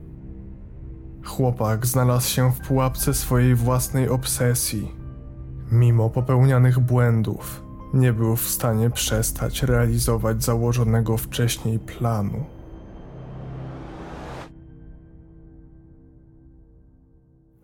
Chłopak 1.23 1.85
znalazł 1.85 2.29
się 2.29 2.51
w 2.51 2.59
pułapce 2.59 3.13
swojej 3.13 3.55
własnej 3.55 4.09
obsesji. 4.09 4.91
Mimo 5.71 6.09
popełnianych 6.09 6.79
błędów, 6.79 7.63
nie 7.93 8.13
był 8.13 8.35
w 8.35 8.47
stanie 8.49 8.89
przestać 8.89 9.63
realizować 9.63 10.43
założonego 10.43 11.17
wcześniej 11.17 11.79
planu. 11.79 12.45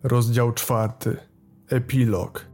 Rozdział 0.02 0.52
czwarty. 0.52 1.16
Epilog. 1.68 2.46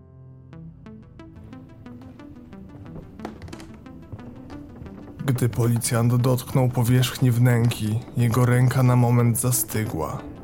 Gdy 5.27 5.49
policjant 5.49 6.17
dotknął 6.17 6.69
powierzchni 6.69 7.31
wnęki, 7.31 8.01
jego 8.17 8.47
ręka 8.47 8.83
na 8.83 8.97
moment 8.97 9.41
zastygła. 9.41 10.36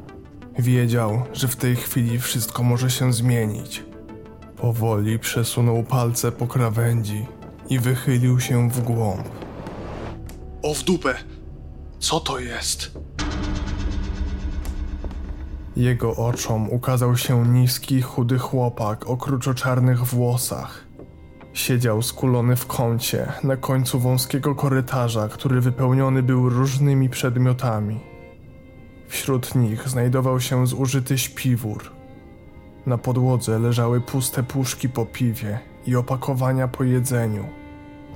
Wiedział, 0.58 1.22
że 1.32 1.48
w 1.48 1.56
tej 1.56 1.76
chwili 1.76 2.18
wszystko 2.18 2.62
może 2.62 2.90
się 2.90 3.12
zmienić. 3.12 3.84
Powoli 4.56 5.18
przesunął 5.18 5.82
palce 5.82 6.32
po 6.32 6.46
krawędzi 6.46 7.26
i 7.68 7.78
wychylił 7.78 8.40
się 8.40 8.70
w 8.70 8.80
głąb. 8.80 9.28
O 10.62 10.74
w 10.74 10.82
dupę! 10.82 11.14
Co 11.98 12.20
to 12.20 12.38
jest? 12.38 12.98
Jego 15.76 16.16
oczom 16.16 16.70
ukazał 16.70 17.16
się 17.16 17.46
niski, 17.48 18.02
chudy 18.02 18.38
chłopak 18.38 19.10
o 19.10 19.16
kruczoczarnych 19.16 20.04
włosach. 20.04 20.86
Siedział 21.52 22.02
skulony 22.02 22.56
w 22.56 22.66
kącie, 22.66 23.32
na 23.44 23.56
końcu 23.56 24.00
wąskiego 24.00 24.54
korytarza, 24.54 25.28
który 25.28 25.60
wypełniony 25.60 26.22
był 26.22 26.48
różnymi 26.48 27.08
przedmiotami. 27.08 28.11
Wśród 29.12 29.54
nich 29.54 29.88
znajdował 29.88 30.40
się 30.40 30.66
zużyty 30.66 31.18
śpiwór. 31.18 31.90
Na 32.86 32.98
podłodze 32.98 33.58
leżały 33.58 34.00
puste 34.00 34.42
puszki 34.42 34.88
po 34.88 35.06
piwie 35.06 35.58
i 35.86 35.96
opakowania 35.96 36.68
po 36.68 36.84
jedzeniu. 36.84 37.44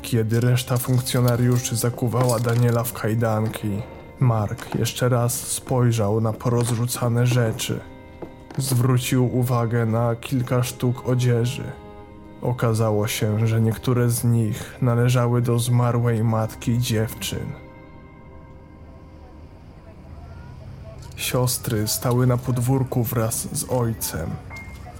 Kiedy 0.02 0.40
reszta 0.40 0.76
funkcjonariuszy 0.76 1.76
zakuwała 1.76 2.38
Daniela 2.38 2.84
w 2.84 2.92
kajdanki, 2.92 3.82
Mark 4.20 4.74
jeszcze 4.74 5.08
raz 5.08 5.34
spojrzał 5.34 6.20
na 6.20 6.32
porozrzucane 6.32 7.26
rzeczy. 7.26 7.80
Zwrócił 8.58 9.38
uwagę 9.38 9.86
na 9.86 10.16
kilka 10.16 10.62
sztuk 10.62 11.08
odzieży. 11.08 11.64
Okazało 12.42 13.06
się, 13.06 13.46
że 13.46 13.60
niektóre 13.60 14.10
z 14.10 14.24
nich 14.24 14.74
należały 14.82 15.42
do 15.42 15.58
zmarłej 15.58 16.24
matki 16.24 16.78
dziewczyn. 16.78 17.65
Siostry 21.16 21.88
stały 21.88 22.26
na 22.26 22.36
podwórku 22.36 23.04
wraz 23.04 23.48
z 23.52 23.70
ojcem. 23.70 24.30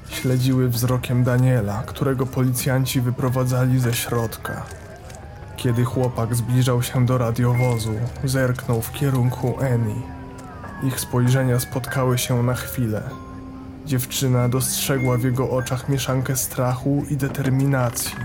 Śledziły 0.09 0.69
wzrokiem 0.69 1.25
Daniela, 1.25 1.83
którego 1.87 2.27
policjanci 2.27 3.01
wyprowadzali 3.01 3.81
ze 3.81 3.95
środka. 3.95 4.63
Kiedy 5.57 5.85
chłopak 5.85 6.35
zbliżał 6.35 6.83
się 6.83 7.07
do 7.07 7.19
radiowozu, 7.19 7.95
zerknął 8.25 8.83
w 8.83 8.93
kierunku 8.93 9.55
Annie. 9.61 10.03
Ich 10.83 11.01
spojrzenia 11.01 11.61
spotkały 11.61 12.19
się 12.19 12.43
na 12.43 12.55
chwilę. 12.55 13.03
Dziewczyna 13.87 14.49
dostrzegła 14.49 15.17
w 15.17 15.25
jego 15.25 15.51
oczach 15.51 15.89
mieszankę 15.89 16.37
strachu 16.37 17.05
i 17.11 17.17
determinacji. 17.17 18.17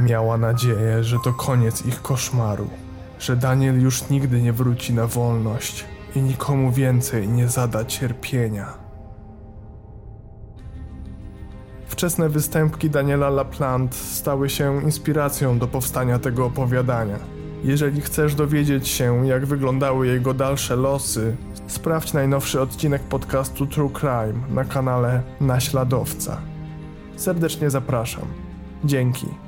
Miała 0.00 0.38
nadzieję, 0.38 1.04
że 1.04 1.16
to 1.24 1.32
koniec 1.32 1.86
ich 1.86 2.02
koszmaru, 2.02 2.70
że 3.20 3.36
Daniel 3.36 3.80
już 3.80 4.10
nigdy 4.10 4.42
nie 4.42 4.52
wróci 4.52 4.94
na 4.94 5.06
wolność 5.06 5.84
i 6.16 6.22
nikomu 6.22 6.72
więcej 6.72 7.28
nie 7.28 7.48
zada 7.48 7.84
cierpienia. 7.84 8.88
Wczesne 11.86 12.28
występki 12.28 12.90
Daniela 12.90 13.30
LaPlante 13.30 13.96
stały 13.96 14.50
się 14.50 14.82
inspiracją 14.82 15.58
do 15.58 15.66
powstania 15.66 16.18
tego 16.18 16.46
opowiadania. 16.46 17.18
Jeżeli 17.64 18.00
chcesz 18.00 18.34
dowiedzieć 18.34 18.88
się, 18.88 19.26
jak 19.26 19.46
wyglądały 19.46 20.06
jego 20.06 20.34
dalsze 20.34 20.76
losy, 20.76 21.36
sprawdź 21.66 22.12
najnowszy 22.12 22.60
odcinek 22.60 23.02
podcastu 23.02 23.66
True 23.66 23.90
Crime 23.90 24.54
na 24.54 24.64
kanale 24.64 25.22
Naśladowca. 25.40 26.40
Serdecznie 27.16 27.70
zapraszam. 27.70 28.24
Dzięki. 28.84 29.47